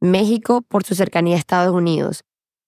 México 0.01 0.63
por 0.63 0.85
su 0.85 0.95
cercanía 0.95 1.37
a 1.37 1.39
Estados 1.39 1.75
Unidos 1.75 2.25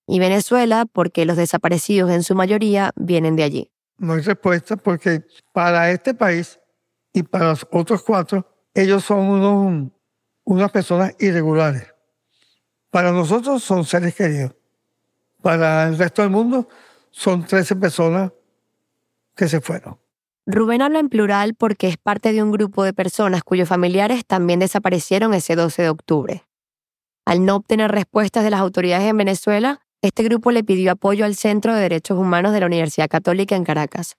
y 0.06 0.18
Venezuela 0.18 0.86
porque 0.90 1.24
los 1.24 1.36
desaparecidos 1.36 2.10
en 2.10 2.22
su 2.22 2.34
mayoría 2.34 2.92
vienen 2.96 3.36
de 3.36 3.42
allí 3.42 3.70
no 3.98 4.14
hay 4.14 4.20
respuesta 4.20 4.76
porque 4.76 5.24
para 5.52 5.90
este 5.90 6.14
país 6.14 6.58
y 7.12 7.22
para 7.22 7.50
los 7.50 7.66
otros 7.70 8.02
cuatro, 8.02 8.46
ellos 8.74 9.04
son 9.04 9.92
unas 10.44 10.70
personas 10.70 11.14
irregulares. 11.18 11.86
Para 12.90 13.12
nosotros 13.12 13.62
son 13.62 13.84
seres 13.84 14.14
queridos. 14.14 14.54
Para 15.42 15.88
el 15.88 15.98
resto 15.98 16.22
del 16.22 16.30
mundo 16.30 16.68
son 17.10 17.44
13 17.44 17.76
personas 17.76 18.32
que 19.34 19.48
se 19.48 19.60
fueron. 19.60 19.98
Rubén 20.46 20.82
habla 20.82 20.98
en 20.98 21.08
plural 21.08 21.54
porque 21.54 21.88
es 21.88 21.96
parte 21.96 22.32
de 22.32 22.42
un 22.42 22.52
grupo 22.52 22.84
de 22.84 22.92
personas 22.92 23.42
cuyos 23.42 23.68
familiares 23.68 24.26
también 24.26 24.60
desaparecieron 24.60 25.32
ese 25.32 25.56
12 25.56 25.82
de 25.82 25.88
octubre. 25.88 26.44
Al 27.24 27.46
no 27.46 27.56
obtener 27.56 27.90
respuestas 27.90 28.44
de 28.44 28.50
las 28.50 28.60
autoridades 28.60 29.08
en 29.08 29.16
Venezuela, 29.16 29.80
este 30.02 30.22
grupo 30.22 30.50
le 30.50 30.62
pidió 30.62 30.92
apoyo 30.92 31.24
al 31.24 31.34
Centro 31.34 31.74
de 31.74 31.80
Derechos 31.80 32.18
Humanos 32.18 32.52
de 32.52 32.60
la 32.60 32.66
Universidad 32.66 33.08
Católica 33.08 33.56
en 33.56 33.64
Caracas. 33.64 34.16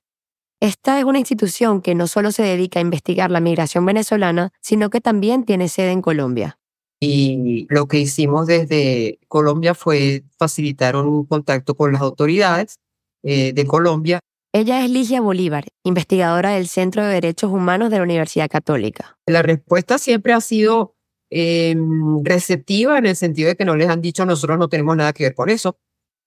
Esta 0.60 0.98
es 0.98 1.06
una 1.06 1.20
institución 1.20 1.82
que 1.82 1.94
no 1.94 2.08
solo 2.08 2.32
se 2.32 2.42
dedica 2.42 2.80
a 2.80 2.82
investigar 2.82 3.30
la 3.30 3.40
migración 3.40 3.86
venezolana, 3.86 4.52
sino 4.62 4.90
que 4.90 5.02
también 5.02 5.44
tiene 5.44 5.70
sede 5.70 5.92
en 5.92 6.02
Colombia. 6.02 6.58
Y 7.00 7.68
lo 7.70 7.88
que 7.88 8.00
hicimos 8.00 8.48
desde 8.48 9.20
Colombia 9.28 9.76
fue 9.76 10.24
facilitar 10.40 10.96
un 10.96 11.26
contacto 11.26 11.76
con 11.76 11.92
las 11.94 12.02
autoridades 12.02 12.80
eh, 13.22 13.54
de 13.54 13.68
Colombia. 13.68 14.20
Ella 14.58 14.86
es 14.86 14.90
Ligia 14.90 15.20
Bolívar, 15.20 15.66
investigadora 15.84 16.52
del 16.52 16.70
Centro 16.70 17.04
de 17.04 17.16
Derechos 17.16 17.52
Humanos 17.52 17.92
de 17.92 17.98
la 17.98 18.04
Universidad 18.04 18.50
Católica. 18.50 19.18
La 19.26 19.42
respuesta 19.42 19.98
siempre 19.98 20.32
ha 20.32 20.40
sido 20.40 20.96
eh, 21.30 21.76
receptiva 22.24 22.98
en 22.98 23.06
el 23.06 23.18
sentido 23.18 23.50
de 23.50 23.58
que 23.58 23.66
no 23.66 23.76
les 23.76 23.90
han 23.90 24.00
dicho 24.00 24.26
nosotros 24.26 24.58
no 24.58 24.70
tenemos 24.70 24.96
nada 24.96 25.12
que 25.12 25.26
ver 25.26 25.36
con 25.36 25.50
eso. 25.50 25.78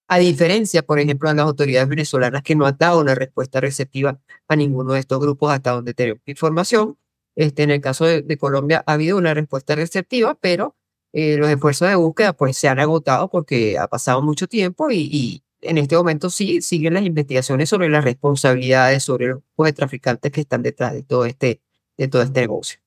A 0.07 0.19
diferencia, 0.19 0.83
por 0.83 0.99
ejemplo, 0.99 1.27
de 1.27 1.37
las 1.37 1.45
autoridades 1.47 1.89
venezolanas 1.89 2.43
que 2.43 2.53
no 2.53 2.67
han 2.67 2.77
dado 2.77 3.01
una 3.01 3.15
respuesta 3.15 3.61
receptiva 3.61 4.19
a 4.47 4.55
ninguno 4.55 4.93
de 4.93 4.99
estos 4.99 5.19
grupos 5.19 5.51
hasta 5.51 5.71
donde 5.71 5.95
tenemos 5.95 6.21
información. 6.27 6.99
Este, 7.35 7.63
en 7.63 7.71
el 7.71 7.81
caso 7.81 8.05
de, 8.05 8.37
Colombia 8.37 8.83
ha 8.85 8.93
habido 8.93 9.17
una 9.17 9.33
respuesta 9.33 9.73
receptiva, 9.73 10.35
pero 10.39 10.75
eh, 11.13 11.35
los 11.37 11.49
esfuerzos 11.49 11.89
de 11.89 11.95
búsqueda 11.95 12.33
pues 12.33 12.55
se 12.57 12.67
han 12.67 12.77
agotado 12.77 13.27
porque 13.27 13.79
ha 13.79 13.87
pasado 13.87 14.21
mucho 14.21 14.45
tiempo 14.45 14.91
y, 14.91 15.41
en 15.61 15.77
este 15.77 15.95
momento 15.95 16.29
sí 16.29 16.61
siguen 16.61 16.93
las 16.93 17.03
investigaciones 17.03 17.69
sobre 17.69 17.89
las 17.89 18.03
responsabilidades, 18.03 19.03
sobre 19.03 19.27
los 19.27 19.39
grupos 19.39 19.73
traficantes 19.73 20.31
que 20.31 20.41
están 20.41 20.63
detrás 20.63 20.93
de 20.93 21.03
todo 21.03 21.25
este, 21.25 21.61
de 21.97 22.07
todo 22.07 22.21
este 22.21 22.41
negocio. 22.41 22.79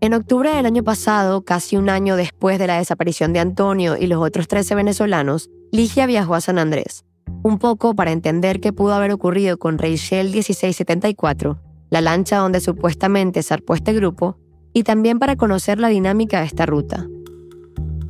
En 0.00 0.14
octubre 0.14 0.50
del 0.50 0.66
año 0.66 0.84
pasado, 0.84 1.42
casi 1.42 1.76
un 1.76 1.88
año 1.88 2.14
después 2.14 2.58
de 2.58 2.68
la 2.68 2.78
desaparición 2.78 3.32
de 3.32 3.40
Antonio 3.40 3.96
y 3.96 4.06
los 4.06 4.22
otros 4.22 4.46
13 4.46 4.76
venezolanos, 4.76 5.50
Ligia 5.72 6.06
viajó 6.06 6.36
a 6.36 6.40
San 6.40 6.58
Andrés, 6.58 7.04
un 7.42 7.58
poco 7.58 7.94
para 7.94 8.12
entender 8.12 8.60
qué 8.60 8.72
pudo 8.72 8.94
haber 8.94 9.10
ocurrido 9.10 9.58
con 9.58 9.76
Rachel 9.76 10.30
1674, 10.30 11.60
la 11.90 12.00
lancha 12.00 12.38
donde 12.38 12.60
supuestamente 12.60 13.42
zarpó 13.42 13.74
este 13.74 13.92
grupo, 13.92 14.38
y 14.72 14.84
también 14.84 15.18
para 15.18 15.34
conocer 15.34 15.80
la 15.80 15.88
dinámica 15.88 16.40
de 16.40 16.46
esta 16.46 16.64
ruta. 16.64 17.08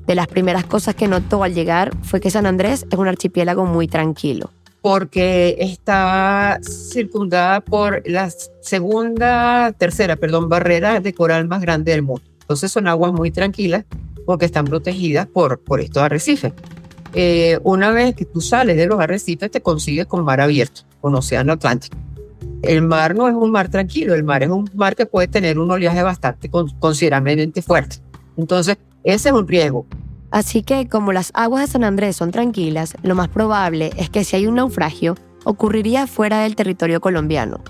De 0.09 0.17
las 0.17 0.27
primeras 0.27 0.65
cosas 0.65 0.97
que 0.97 1.07
notó 1.07 1.45
al 1.45 1.55
llegar 1.55 1.95
fue 2.03 2.21
que 2.21 2.31
San 2.31 2.47
Andrés 2.47 2.87
es 2.91 2.99
un 2.99 3.07
archipiélago 3.07 3.65
muy 3.67 3.87
tranquilo 3.87 4.51
porque 4.81 5.57
está 5.59 6.59
circundada 6.63 7.61
por 7.61 8.03
la 8.07 8.31
segunda, 8.63 9.73
tercera, 9.73 10.17
perdón, 10.17 10.49
barrera 10.49 11.01
de 11.01 11.13
coral 11.13 11.47
más 11.49 11.61
grande 11.61 11.93
del 11.93 12.03
mundo. 12.03 12.23
Entonces 12.41 12.73
son 12.73 12.87
aguas 12.87 13.13
muy 13.13 13.31
tranquilas 13.31 13.85
porque 14.25 14.47
están 14.47 14.65
protegidas 14.65 15.27
por, 15.27 15.61
por 15.61 15.81
estos 15.81 16.03
arrecifes. 16.03 16.53
Eh, 17.13 17.59
una 17.65 17.91
vez 17.91 18.15
que 18.15 18.25
tú 18.25 18.41
sales 18.41 18.79
de 18.79 18.87
los 18.87 19.01
arrecifes 19.01 19.51
te 19.51 19.61
consigues 19.61 20.07
con 20.07 20.25
mar 20.25 20.41
abierto, 20.41 20.83
con 21.03 21.15
océano 21.15 21.53
Atlántico. 21.53 21.99
El 22.63 22.83
mar 22.83 23.15
no 23.15 23.29
es 23.29 23.35
un 23.35 23.51
mar 23.51 23.69
tranquilo, 23.69 24.15
el 24.15 24.25
mar 24.25 24.43
es 24.43 24.49
un 24.49 24.71
mar 24.75 24.97
que 24.97 25.07
puede 25.07 25.29
tener 25.29 25.59
un 25.59 25.71
oleaje 25.71 26.03
bastante 26.03 26.51
considerablemente 26.51 27.63
fuerte. 27.63 27.97
Entonces, 28.37 28.79
ese 29.05 29.29
es 29.29 29.35
un 29.35 29.47
riesgo. 29.47 29.87
Así 30.31 30.63
que, 30.63 30.89
como 30.89 31.13
las 31.13 31.31
aguas 31.35 31.67
de 31.67 31.73
San 31.73 31.85
Andrés 31.85 32.17
son 32.17 32.31
tranquilas, 32.31 32.97
lo 33.03 33.15
más 33.15 33.29
probable 33.29 33.91
es 33.97 34.11
que 34.11 34.25
si 34.25 34.37
hay 34.37 34.47
un 34.47 34.57
naufragio, 34.57 35.15
ocurriría 35.45 36.07
fuera 36.07 36.41
del 36.41 36.55
territorio 36.55 37.01
colombiano. 37.01 37.61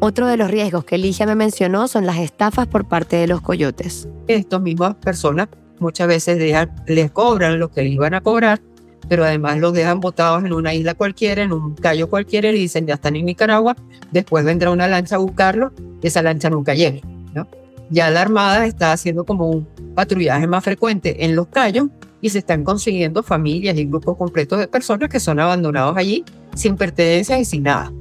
Otro 0.00 0.26
de 0.26 0.36
los 0.36 0.50
riesgos 0.50 0.84
que 0.84 0.98
Ligia 0.98 1.24
me 1.24 1.34
mencionó 1.34 1.88
son 1.88 2.04
las 2.04 2.18
estafas 2.18 2.66
por 2.66 2.86
parte 2.86 3.16
de 3.16 3.26
los 3.26 3.40
coyotes. 3.40 4.06
Estas 4.26 4.60
mismas 4.60 4.96
personas 4.96 5.48
muchas 5.78 6.08
veces 6.08 6.38
les 6.86 7.10
cobran 7.10 7.58
lo 7.58 7.70
que 7.70 7.82
les 7.82 7.92
iban 7.92 8.12
a 8.12 8.20
cobrar, 8.20 8.60
pero 9.08 9.24
además 9.24 9.58
los 9.58 9.72
dejan 9.72 10.00
botados 10.00 10.44
en 10.44 10.52
una 10.52 10.74
isla 10.74 10.94
cualquiera, 10.94 11.42
en 11.42 11.52
un 11.52 11.74
callo 11.74 12.10
cualquiera, 12.10 12.50
y 12.50 12.52
dicen 12.52 12.86
ya 12.86 12.94
están 12.94 13.16
en 13.16 13.24
Nicaragua, 13.24 13.76
después 14.12 14.44
vendrá 14.44 14.70
una 14.70 14.88
lancha 14.88 15.16
a 15.16 15.18
buscarlo, 15.18 15.72
y 16.02 16.06
esa 16.06 16.22
lancha 16.22 16.50
nunca 16.50 16.74
llega. 16.74 17.00
¿no? 17.32 17.46
Ya 17.90 18.10
la 18.10 18.22
Armada 18.22 18.66
está 18.66 18.92
haciendo 18.92 19.24
como 19.24 19.48
un 19.48 19.68
patrullaje 19.94 20.46
más 20.46 20.64
frecuente 20.64 21.24
en 21.24 21.36
los 21.36 21.48
callos 21.48 21.88
y 22.20 22.30
se 22.30 22.38
están 22.38 22.64
consiguiendo 22.64 23.22
familias 23.22 23.76
y 23.76 23.84
grupos 23.84 24.16
completos 24.16 24.58
de 24.58 24.68
personas 24.68 25.10
que 25.10 25.20
son 25.20 25.38
abandonados 25.40 25.96
allí 25.96 26.24
sin 26.54 26.76
pertenencias 26.76 27.40
y 27.40 27.44
sin 27.44 27.64
nada. 27.64 27.92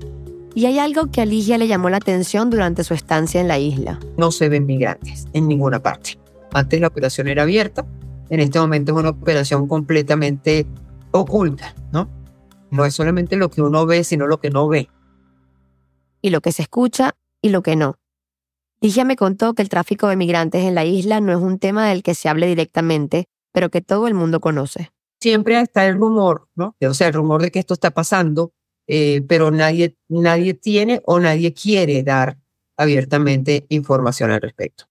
Y 0.55 0.65
hay 0.65 0.79
algo 0.79 1.09
que 1.11 1.21
a 1.21 1.25
Ligia 1.25 1.57
le 1.57 1.67
llamó 1.67 1.89
la 1.89 1.97
atención 1.97 2.49
durante 2.49 2.83
su 2.83 2.93
estancia 2.93 3.41
en 3.41 3.47
la 3.47 3.57
isla. 3.57 3.99
No 4.17 4.31
se 4.31 4.49
ven 4.49 4.65
migrantes 4.65 5.27
en 5.33 5.47
ninguna 5.47 5.81
parte. 5.81 6.19
Antes 6.53 6.79
la 6.79 6.87
operación 6.87 7.27
era 7.27 7.41
abierta, 7.41 7.85
en 8.29 8.39
este 8.39 8.59
momento 8.59 8.93
es 8.93 8.99
una 8.99 9.09
operación 9.09 9.67
completamente 9.67 10.67
oculta, 11.11 11.73
¿no? 11.91 12.07
No 12.69 12.85
es 12.85 12.93
solamente 12.93 13.35
lo 13.35 13.49
que 13.49 13.61
uno 13.61 13.85
ve, 13.85 14.03
sino 14.03 14.27
lo 14.27 14.39
que 14.39 14.51
no 14.51 14.67
ve. 14.67 14.89
Y 16.21 16.29
lo 16.29 16.41
que 16.41 16.51
se 16.51 16.61
escucha 16.61 17.15
y 17.41 17.49
lo 17.49 17.61
que 17.61 17.75
no. 17.75 17.95
Ligia 18.83 19.05
me 19.05 19.15
contó 19.15 19.53
que 19.53 19.61
el 19.61 19.69
tráfico 19.69 20.09
de 20.09 20.17
migrantes 20.17 20.61
en 20.63 20.75
la 20.75 20.83
isla 20.83 21.21
no 21.21 21.31
es 21.31 21.37
un 21.37 21.57
tema 21.57 21.87
del 21.87 22.03
que 22.03 22.13
se 22.13 22.27
hable 22.27 22.47
directamente, 22.47 23.29
pero 23.53 23.69
que 23.69 23.79
todo 23.79 24.09
el 24.09 24.13
mundo 24.13 24.41
conoce. 24.41 24.91
Siempre 25.21 25.57
está 25.61 25.87
el 25.87 25.95
rumor, 25.95 26.49
¿no? 26.55 26.75
O 26.81 26.93
sea, 26.93 27.07
el 27.07 27.13
rumor 27.13 27.41
de 27.41 27.49
que 27.49 27.59
esto 27.59 27.75
está 27.75 27.91
pasando, 27.91 28.51
eh, 28.87 29.21
pero 29.25 29.51
nadie, 29.51 29.95
nadie 30.09 30.53
tiene 30.53 31.01
o 31.05 31.21
nadie 31.21 31.53
quiere 31.53 32.03
dar 32.03 32.37
abiertamente 32.75 33.65
información 33.69 34.31
al 34.31 34.41
respecto. 34.41 34.83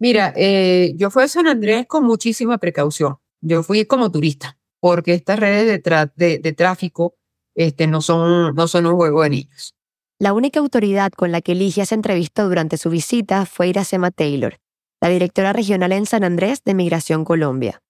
Mira, 0.00 0.32
eh, 0.34 0.92
yo 0.96 1.08
fui 1.08 1.22
a 1.22 1.28
San 1.28 1.46
Andrés 1.46 1.86
con 1.86 2.02
muchísima 2.02 2.58
precaución. 2.58 3.18
Yo 3.40 3.62
fui 3.62 3.84
como 3.84 4.10
turista, 4.10 4.58
porque 4.80 5.14
estas 5.14 5.38
redes 5.38 5.80
de, 6.16 6.38
de, 6.38 6.52
tráfico 6.54 7.14
este, 7.54 7.86
no, 7.86 8.00
son, 8.00 8.52
no 8.56 8.66
son 8.66 8.86
un 8.86 8.96
juego 8.96 9.22
de 9.22 9.30
niños. 9.30 9.76
La 10.22 10.34
única 10.34 10.60
autoridad 10.60 11.10
con 11.10 11.32
la 11.32 11.40
que 11.40 11.56
Ligia 11.56 11.84
se 11.84 11.96
entrevistó 11.96 12.48
durante 12.48 12.76
su 12.76 12.90
visita 12.90 13.44
fue 13.44 13.66
Iracema 13.66 14.12
Taylor, 14.12 14.60
la 15.00 15.08
directora 15.08 15.52
regional 15.52 15.90
en 15.90 16.06
San 16.06 16.22
Andrés 16.22 16.62
de 16.64 16.74
Migración 16.74 17.24
Colombia. 17.24 17.82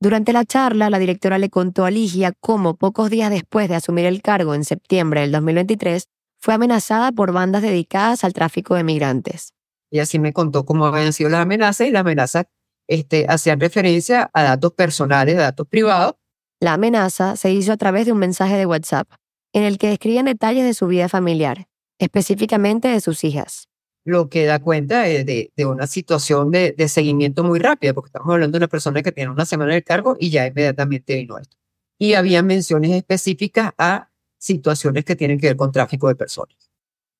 Durante 0.00 0.32
la 0.32 0.46
charla, 0.46 0.88
la 0.88 0.98
directora 0.98 1.36
le 1.36 1.50
contó 1.50 1.84
a 1.84 1.90
Ligia 1.90 2.32
cómo 2.40 2.76
pocos 2.78 3.10
días 3.10 3.28
después 3.28 3.68
de 3.68 3.74
asumir 3.74 4.06
el 4.06 4.22
cargo 4.22 4.54
en 4.54 4.64
septiembre 4.64 5.20
del 5.20 5.32
2023, 5.32 6.08
fue 6.40 6.54
amenazada 6.54 7.12
por 7.12 7.32
bandas 7.32 7.60
dedicadas 7.60 8.24
al 8.24 8.32
tráfico 8.32 8.74
de 8.74 8.82
migrantes. 8.82 9.52
Y 9.90 9.98
así 9.98 10.18
me 10.18 10.32
contó 10.32 10.64
cómo 10.64 10.86
habían 10.86 11.12
sido 11.12 11.28
las 11.28 11.42
amenazas 11.42 11.88
y 11.88 11.90
las 11.90 12.00
amenazas 12.00 12.46
este, 12.88 13.26
hacían 13.28 13.60
referencia 13.60 14.30
a 14.32 14.44
datos 14.44 14.72
personales, 14.72 15.36
datos 15.36 15.68
privados. 15.68 16.14
La 16.58 16.72
amenaza 16.72 17.36
se 17.36 17.52
hizo 17.52 17.70
a 17.70 17.76
través 17.76 18.06
de 18.06 18.12
un 18.12 18.18
mensaje 18.18 18.56
de 18.56 18.64
WhatsApp 18.64 19.10
en 19.52 19.62
el 19.62 19.78
que 19.78 19.88
describen 19.88 20.26
detalles 20.26 20.64
de 20.64 20.74
su 20.74 20.86
vida 20.86 21.08
familiar, 21.08 21.66
específicamente 21.98 22.88
de 22.88 23.00
sus 23.00 23.24
hijas. 23.24 23.68
Lo 24.04 24.28
que 24.28 24.44
da 24.44 24.60
cuenta 24.60 25.02
de, 25.02 25.50
una 25.58 25.86
situación 25.86 26.50
de, 26.50 26.88
seguimiento 26.88 27.42
muy 27.42 27.58
rápida, 27.58 27.92
porque 27.92 28.08
estamos 28.08 28.32
hablando 28.32 28.56
de 28.56 28.64
una 28.64 28.68
persona 28.68 29.02
que 29.02 29.12
tiene 29.12 29.30
una 29.30 29.44
semana 29.44 29.74
de 29.74 29.82
cargo 29.82 30.16
y 30.18 30.30
ya 30.30 30.46
inmediatamente 30.46 31.16
vino 31.16 31.38
esto. 31.38 31.56
Y 31.98 32.14
había 32.14 32.42
menciones 32.42 32.92
específicas 32.92 33.72
a 33.78 34.10
situaciones 34.38 35.04
que 35.04 35.16
tienen 35.16 35.40
que 35.40 35.48
ver 35.48 35.56
con 35.56 35.72
tráfico 35.72 36.08
de 36.08 36.14
personas. 36.14 36.56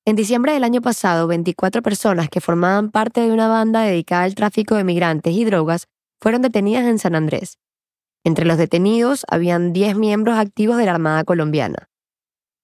En 0.04 0.14
diciembre 0.14 0.52
del 0.52 0.62
año 0.62 0.80
pasado, 0.80 1.26
24 1.26 1.82
personas 1.82 2.28
que 2.28 2.40
formaban 2.40 2.92
parte 2.92 3.20
de 3.22 3.32
una 3.32 3.48
banda 3.48 3.82
dedicada 3.82 4.22
al 4.22 4.36
tráfico 4.36 4.76
de 4.76 4.84
migrantes 4.84 5.34
y 5.34 5.44
drogas 5.44 5.88
fueron 6.20 6.42
detenidas 6.42 6.84
en 6.84 7.00
San 7.00 7.16
Andrés. 7.16 7.58
Entre 8.22 8.44
los 8.44 8.58
detenidos 8.58 9.24
habían 9.28 9.72
10 9.72 9.96
miembros 9.96 10.38
activos 10.38 10.76
de 10.76 10.84
la 10.84 10.92
Armada 10.92 11.24
colombiana. 11.24 11.88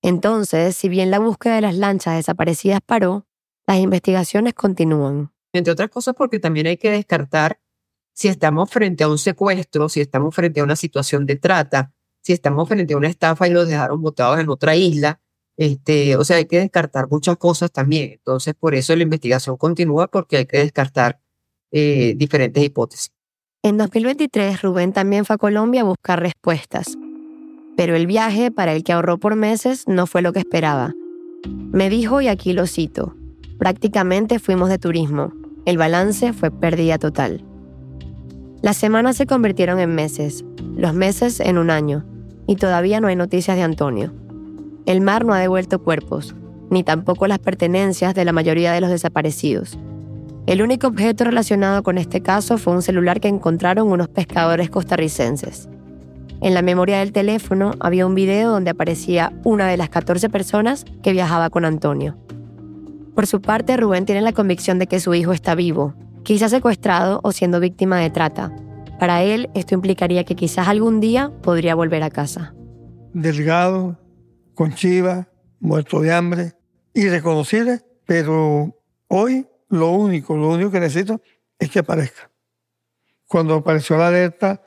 Entonces, 0.03 0.77
si 0.77 0.89
bien 0.89 1.11
la 1.11 1.21
búsqueda 1.21 1.55
de 1.55 1.61
las 1.63 1.77
lanchas 1.77 2.17
desaparecidas 2.17 2.81
paró, 2.85 3.27
las 3.67 3.79
investigaciones 3.79 4.53
continúan. 4.55 5.33
Entre 5.53 5.73
otras 5.73 5.91
cosas 5.91 6.15
porque 6.17 6.41
también 6.41 6.67
hay 6.67 6.77
que 6.77 6.91
descartar 6.91 7.61
si 8.13 8.29
estamos 8.29 8.69
frente 8.69 9.05
a 9.05 9.09
un 9.09 9.19
secuestro, 9.19 9.89
si 9.89 10.01
estamos 10.01 10.35
frente 10.35 10.61
a 10.61 10.65
una 10.65 10.77
situación 10.77 11.25
de 11.25 11.37
trata, 11.37 11.93
si 12.21 12.33
estamos 12.33 12.69
frente 12.69 12.95
a 12.95 12.97
una 12.97 13.09
estafa 13.09 13.47
y 13.47 13.53
los 13.53 13.69
dejaron 13.69 14.03
botados 14.03 14.41
en 14.41 14.49
otra 14.49 14.75
isla. 14.75 15.21
Este, 15.57 16.17
o 16.17 16.25
sea, 16.25 16.39
hay 16.39 16.47
que 16.47 16.59
descartar 16.59 17.09
muchas 17.09 17.37
cosas 17.37 17.71
también. 17.71 18.13
Entonces, 18.13 18.55
por 18.55 18.75
eso 18.75 18.97
la 18.97 19.03
investigación 19.05 19.57
continúa 19.57 20.09
porque 20.09 20.39
hay 20.39 20.47
que 20.47 20.59
descartar 20.59 21.21
eh, 21.71 22.15
diferentes 22.17 22.63
hipótesis. 22.63 23.13
En 23.63 23.79
2023, 23.79 24.63
Rubén 24.63 24.93
también 24.93 25.25
fue 25.25 25.35
a 25.35 25.39
Colombia 25.39 25.83
a 25.83 25.85
buscar 25.85 26.21
respuestas 26.21 26.97
pero 27.77 27.97
el 27.97 28.07
viaje 28.07 28.51
para 28.51 28.73
el 28.73 28.85
que 28.85 28.93
ahorró 28.93 29.19
por 29.19 29.37
meses 29.37 29.87
no 29.87 30.07
fue 30.07 30.23
lo 30.23 30.33
que 30.33 30.41
esperaba. 30.41 30.95
Me 31.73 31.89
dijo, 31.89 32.21
y 32.21 32.29
aquí 32.29 32.53
lo 32.53 32.67
cito, 32.67 33.15
prácticamente 33.59 34.39
fuimos 34.39 34.69
de 34.69 34.79
turismo, 34.79 35.33
el 35.65 35.79
balance 35.79 36.33
fue 36.33 36.51
pérdida 36.51 36.99
total. 36.99 37.45
Las 38.63 38.77
semanas 38.77 39.17
se 39.17 39.27
convirtieron 39.27 39.79
en 39.81 39.95
meses, 39.95 40.45
los 40.77 40.95
meses 40.95 41.41
en 41.41 41.59
un 41.59 41.71
año, 41.71 42.05
y 42.47 42.57
todavía 42.57 43.01
no 43.01 43.09
hay 43.09 43.17
noticias 43.17 43.57
de 43.57 43.63
Antonio. 43.63 44.13
El 44.87 45.01
mar 45.01 45.25
no 45.25 45.35
ha 45.35 45.39
devuelto 45.39 45.83
cuerpos, 45.83 46.35
ni 46.71 46.83
tampoco 46.83 47.27
las 47.27 47.39
pertenencias 47.39 48.15
de 48.15 48.25
la 48.25 48.33
mayoría 48.33 48.73
de 48.73 48.81
los 48.81 48.91
desaparecidos. 48.91 49.79
El 50.47 50.63
único 50.63 50.89
objeto 50.89 51.25
relacionado 51.25 51.83
con 51.83 51.99
este 51.99 52.21
caso 52.21 52.59
fue 52.59 52.73
un 52.73 52.83
celular 52.83 53.21
que 53.21 53.29
encontraron 53.29 53.89
unos 53.89 54.09
pescadores 54.09 54.71
costarricenses. 54.71 55.69
En 56.43 56.55
la 56.55 56.63
memoria 56.63 56.99
del 56.99 57.13
teléfono 57.13 57.71
había 57.79 58.05
un 58.05 58.17
video 58.17 58.51
donde 58.51 58.71
aparecía 58.71 59.33
una 59.45 59.69
de 59.69 59.77
las 59.77 59.91
14 59.91 60.29
personas 60.29 60.85
que 61.01 61.13
viajaba 61.13 61.51
con 61.51 61.65
Antonio. 61.65 62.19
Por 63.15 63.29
su 63.29 63.41
parte, 63.41 63.77
Rubén 63.77 64.07
tiene 64.07 64.23
la 64.23 64.33
convicción 64.33 64.81
de 64.81 64.89
que 64.89 64.99
su 64.99 65.15
hijo 65.15 65.33
está 65.33 65.55
vivo, 65.55 65.95
quizás 66.25 66.51
secuestrado 66.51 67.21
o 67.23 67.31
siendo 67.31 67.61
víctima 67.61 68.01
de 68.01 68.11
trata. 68.11 68.53
Para 68.99 69.23
él, 69.23 69.51
esto 69.55 69.77
implicaría 69.77 70.25
que 70.25 70.35
quizás 70.35 70.67
algún 70.67 70.99
día 70.99 71.31
podría 71.43 71.77
volver 71.77 72.03
a 72.03 72.11
casa. 72.11 72.55
Delgado, 73.13 74.01
con 74.55 74.75
chiva, 74.75 75.29
muerto 75.61 76.01
de 76.01 76.13
hambre, 76.13 76.55
irreconocible, 76.93 77.83
pero 78.05 78.77
hoy 79.07 79.47
lo 79.69 79.91
único, 79.93 80.37
lo 80.37 80.49
único 80.49 80.73
que 80.73 80.81
necesito 80.81 81.21
es 81.57 81.71
que 81.71 81.79
aparezca. 81.79 82.33
Cuando 83.29 83.55
apareció 83.55 83.97
la 83.97 84.09
alerta 84.09 84.61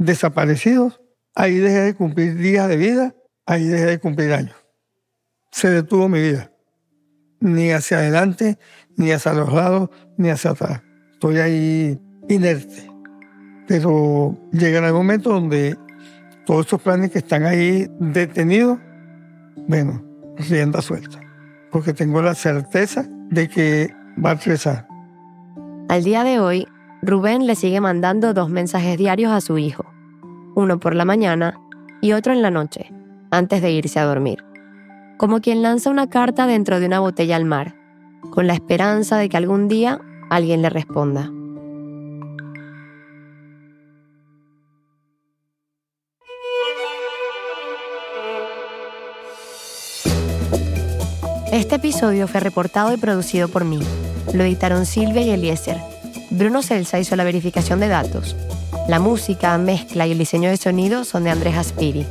desaparecidos, 0.00 0.99
ahí 1.34 1.56
dejé 1.58 1.80
de 1.80 1.94
cumplir 1.94 2.36
días 2.36 2.68
de 2.68 2.76
vida, 2.76 3.14
ahí 3.46 3.64
dejé 3.64 3.86
de 3.86 3.98
cumplir 3.98 4.32
años. 4.32 4.56
Se 5.50 5.70
detuvo 5.70 6.08
mi 6.08 6.20
vida. 6.20 6.52
Ni 7.40 7.70
hacia 7.70 7.98
adelante, 7.98 8.58
ni 8.96 9.12
hacia 9.12 9.32
los 9.32 9.52
lados, 9.52 9.90
ni 10.16 10.28
hacia 10.28 10.50
atrás. 10.50 10.82
Estoy 11.12 11.38
ahí 11.38 12.00
inerte. 12.28 12.90
Pero 13.66 14.36
llegará 14.52 14.88
el 14.88 14.94
momento 14.94 15.30
donde 15.30 15.76
todos 16.46 16.66
estos 16.66 16.82
planes 16.82 17.10
que 17.10 17.18
están 17.18 17.44
ahí 17.44 17.86
detenidos, 17.98 18.78
bueno, 19.68 20.04
rienda 20.36 20.82
suelta. 20.82 21.20
Porque 21.70 21.94
tengo 21.94 22.20
la 22.20 22.34
certeza 22.34 23.06
de 23.30 23.48
que 23.48 23.94
va 24.22 24.32
a 24.32 24.34
regresar. 24.34 24.86
Al 25.88 26.04
día 26.04 26.24
de 26.24 26.40
hoy, 26.40 26.68
Rubén 27.02 27.46
le 27.46 27.54
sigue 27.54 27.80
mandando 27.80 28.34
dos 28.34 28.50
mensajes 28.50 28.98
diarios 28.98 29.32
a 29.32 29.40
su 29.40 29.58
hijo, 29.58 29.84
uno 30.60 30.78
por 30.78 30.94
la 30.94 31.04
mañana 31.04 31.58
y 32.00 32.12
otro 32.12 32.32
en 32.32 32.42
la 32.42 32.50
noche, 32.50 32.92
antes 33.30 33.62
de 33.62 33.72
irse 33.72 33.98
a 33.98 34.04
dormir, 34.04 34.44
como 35.18 35.40
quien 35.40 35.62
lanza 35.62 35.90
una 35.90 36.08
carta 36.08 36.46
dentro 36.46 36.78
de 36.78 36.86
una 36.86 37.00
botella 37.00 37.36
al 37.36 37.44
mar, 37.44 37.74
con 38.30 38.46
la 38.46 38.54
esperanza 38.54 39.16
de 39.16 39.28
que 39.28 39.36
algún 39.36 39.68
día 39.68 40.00
alguien 40.28 40.62
le 40.62 40.70
responda. 40.70 41.30
Este 51.52 51.74
episodio 51.74 52.28
fue 52.28 52.38
reportado 52.38 52.94
y 52.94 52.96
producido 52.96 53.48
por 53.48 53.64
mí. 53.64 53.80
Lo 54.32 54.44
editaron 54.44 54.86
Silvia 54.86 55.22
y 55.22 55.30
Eliezer. 55.30 55.99
Bruno 56.30 56.62
Celsa 56.62 57.00
hizo 57.00 57.16
la 57.16 57.24
verificación 57.24 57.80
de 57.80 57.88
datos. 57.88 58.36
La 58.88 59.00
música, 59.00 59.58
mezcla 59.58 60.06
y 60.06 60.12
el 60.12 60.18
diseño 60.18 60.48
de 60.48 60.56
sonido 60.56 61.04
son 61.04 61.24
de 61.24 61.30
Andrés 61.30 61.56
Aspiri. 61.56 62.06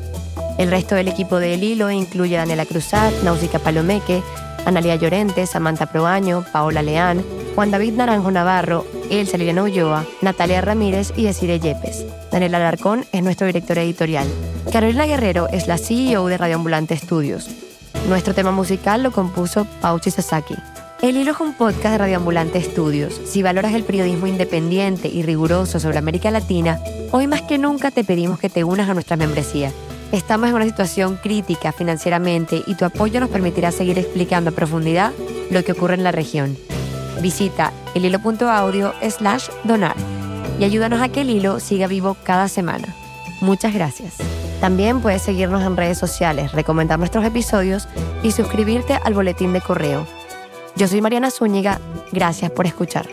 El 0.57 0.69
resto 0.69 0.95
del 0.95 1.07
equipo 1.07 1.39
de 1.39 1.53
El 1.53 1.63
Hilo 1.63 1.89
incluye 1.89 2.35
a 2.35 2.41
Daniela 2.41 2.65
Cruzat, 2.65 3.13
Náusica 3.23 3.59
Palomeque, 3.59 4.21
Analia 4.65 4.95
Llorente, 4.95 5.45
Samantha 5.47 5.85
Proaño, 5.85 6.43
Paola 6.51 6.81
Leán, 6.81 7.23
Juan 7.55 7.71
David 7.71 7.93
Naranjo 7.93 8.29
Navarro, 8.29 8.85
Elsa 9.09 9.37
Liliana 9.37 9.63
Ulloa, 9.63 10.05
Natalia 10.21 10.59
Ramírez 10.59 11.13
y 11.15 11.23
Desire 11.23 11.59
Yepes. 11.59 12.05
Daniel 12.29 12.55
Alarcón 12.55 13.05
es 13.13 13.23
nuestro 13.23 13.47
director 13.47 13.77
editorial. 13.77 14.27
Carolina 14.71 15.05
Guerrero 15.05 15.47
es 15.47 15.67
la 15.67 15.77
CEO 15.77 16.27
de 16.27 16.37
Radio 16.37 16.57
Ambulante 16.57 16.93
Estudios. 16.93 17.49
Nuestro 18.09 18.33
tema 18.33 18.51
musical 18.51 19.01
lo 19.01 19.11
compuso 19.11 19.65
Pauchi 19.81 20.11
Sasaki. 20.11 20.55
El 21.01 21.15
Hilo 21.15 21.31
es 21.31 21.39
un 21.39 21.53
podcast 21.53 21.93
de 21.93 21.97
Radioambulante 21.97 22.57
Estudios. 22.57 23.21
Si 23.23 23.41
valoras 23.41 23.73
el 23.73 23.85
periodismo 23.85 24.27
independiente 24.27 25.07
y 25.07 25.23
riguroso 25.23 25.79
sobre 25.79 25.97
América 25.97 26.29
Latina, 26.29 26.77
hoy 27.11 27.25
más 27.25 27.41
que 27.41 27.57
nunca 27.57 27.89
te 27.89 28.03
pedimos 28.03 28.37
que 28.37 28.49
te 28.49 28.65
unas 28.65 28.89
a 28.89 28.93
nuestra 28.93 29.15
membresía. 29.15 29.71
Estamos 30.11 30.49
en 30.49 30.55
una 30.55 30.65
situación 30.65 31.15
crítica 31.15 31.71
financieramente 31.71 32.63
y 32.67 32.75
tu 32.75 32.83
apoyo 32.83 33.21
nos 33.21 33.29
permitirá 33.29 33.71
seguir 33.71 33.97
explicando 33.97 34.49
a 34.49 34.53
profundidad 34.53 35.13
lo 35.49 35.63
que 35.63 35.71
ocurre 35.71 35.93
en 35.93 36.03
la 36.03 36.11
región. 36.11 36.57
Visita 37.21 37.71
elhilo.audio 37.95 38.93
slash 39.09 39.47
donar 39.63 39.95
y 40.59 40.65
ayúdanos 40.65 41.01
a 41.01 41.07
que 41.07 41.21
el 41.21 41.29
hilo 41.29 41.61
siga 41.61 41.87
vivo 41.87 42.17
cada 42.25 42.49
semana. 42.49 42.93
Muchas 43.39 43.73
gracias. 43.73 44.15
También 44.59 44.99
puedes 44.99 45.21
seguirnos 45.21 45.63
en 45.63 45.77
redes 45.77 45.97
sociales, 45.97 46.51
recomendar 46.51 46.99
nuestros 46.99 47.23
episodios 47.23 47.87
y 48.21 48.31
suscribirte 48.31 48.95
al 48.95 49.13
boletín 49.13 49.53
de 49.53 49.61
correo 49.61 50.05
yo 50.79 50.87
soy 50.87 51.01
Mariana 51.01 51.29
Zúñiga, 51.29 51.77
gracias 52.13 52.51
por 52.51 52.65
escuchar. 52.65 53.05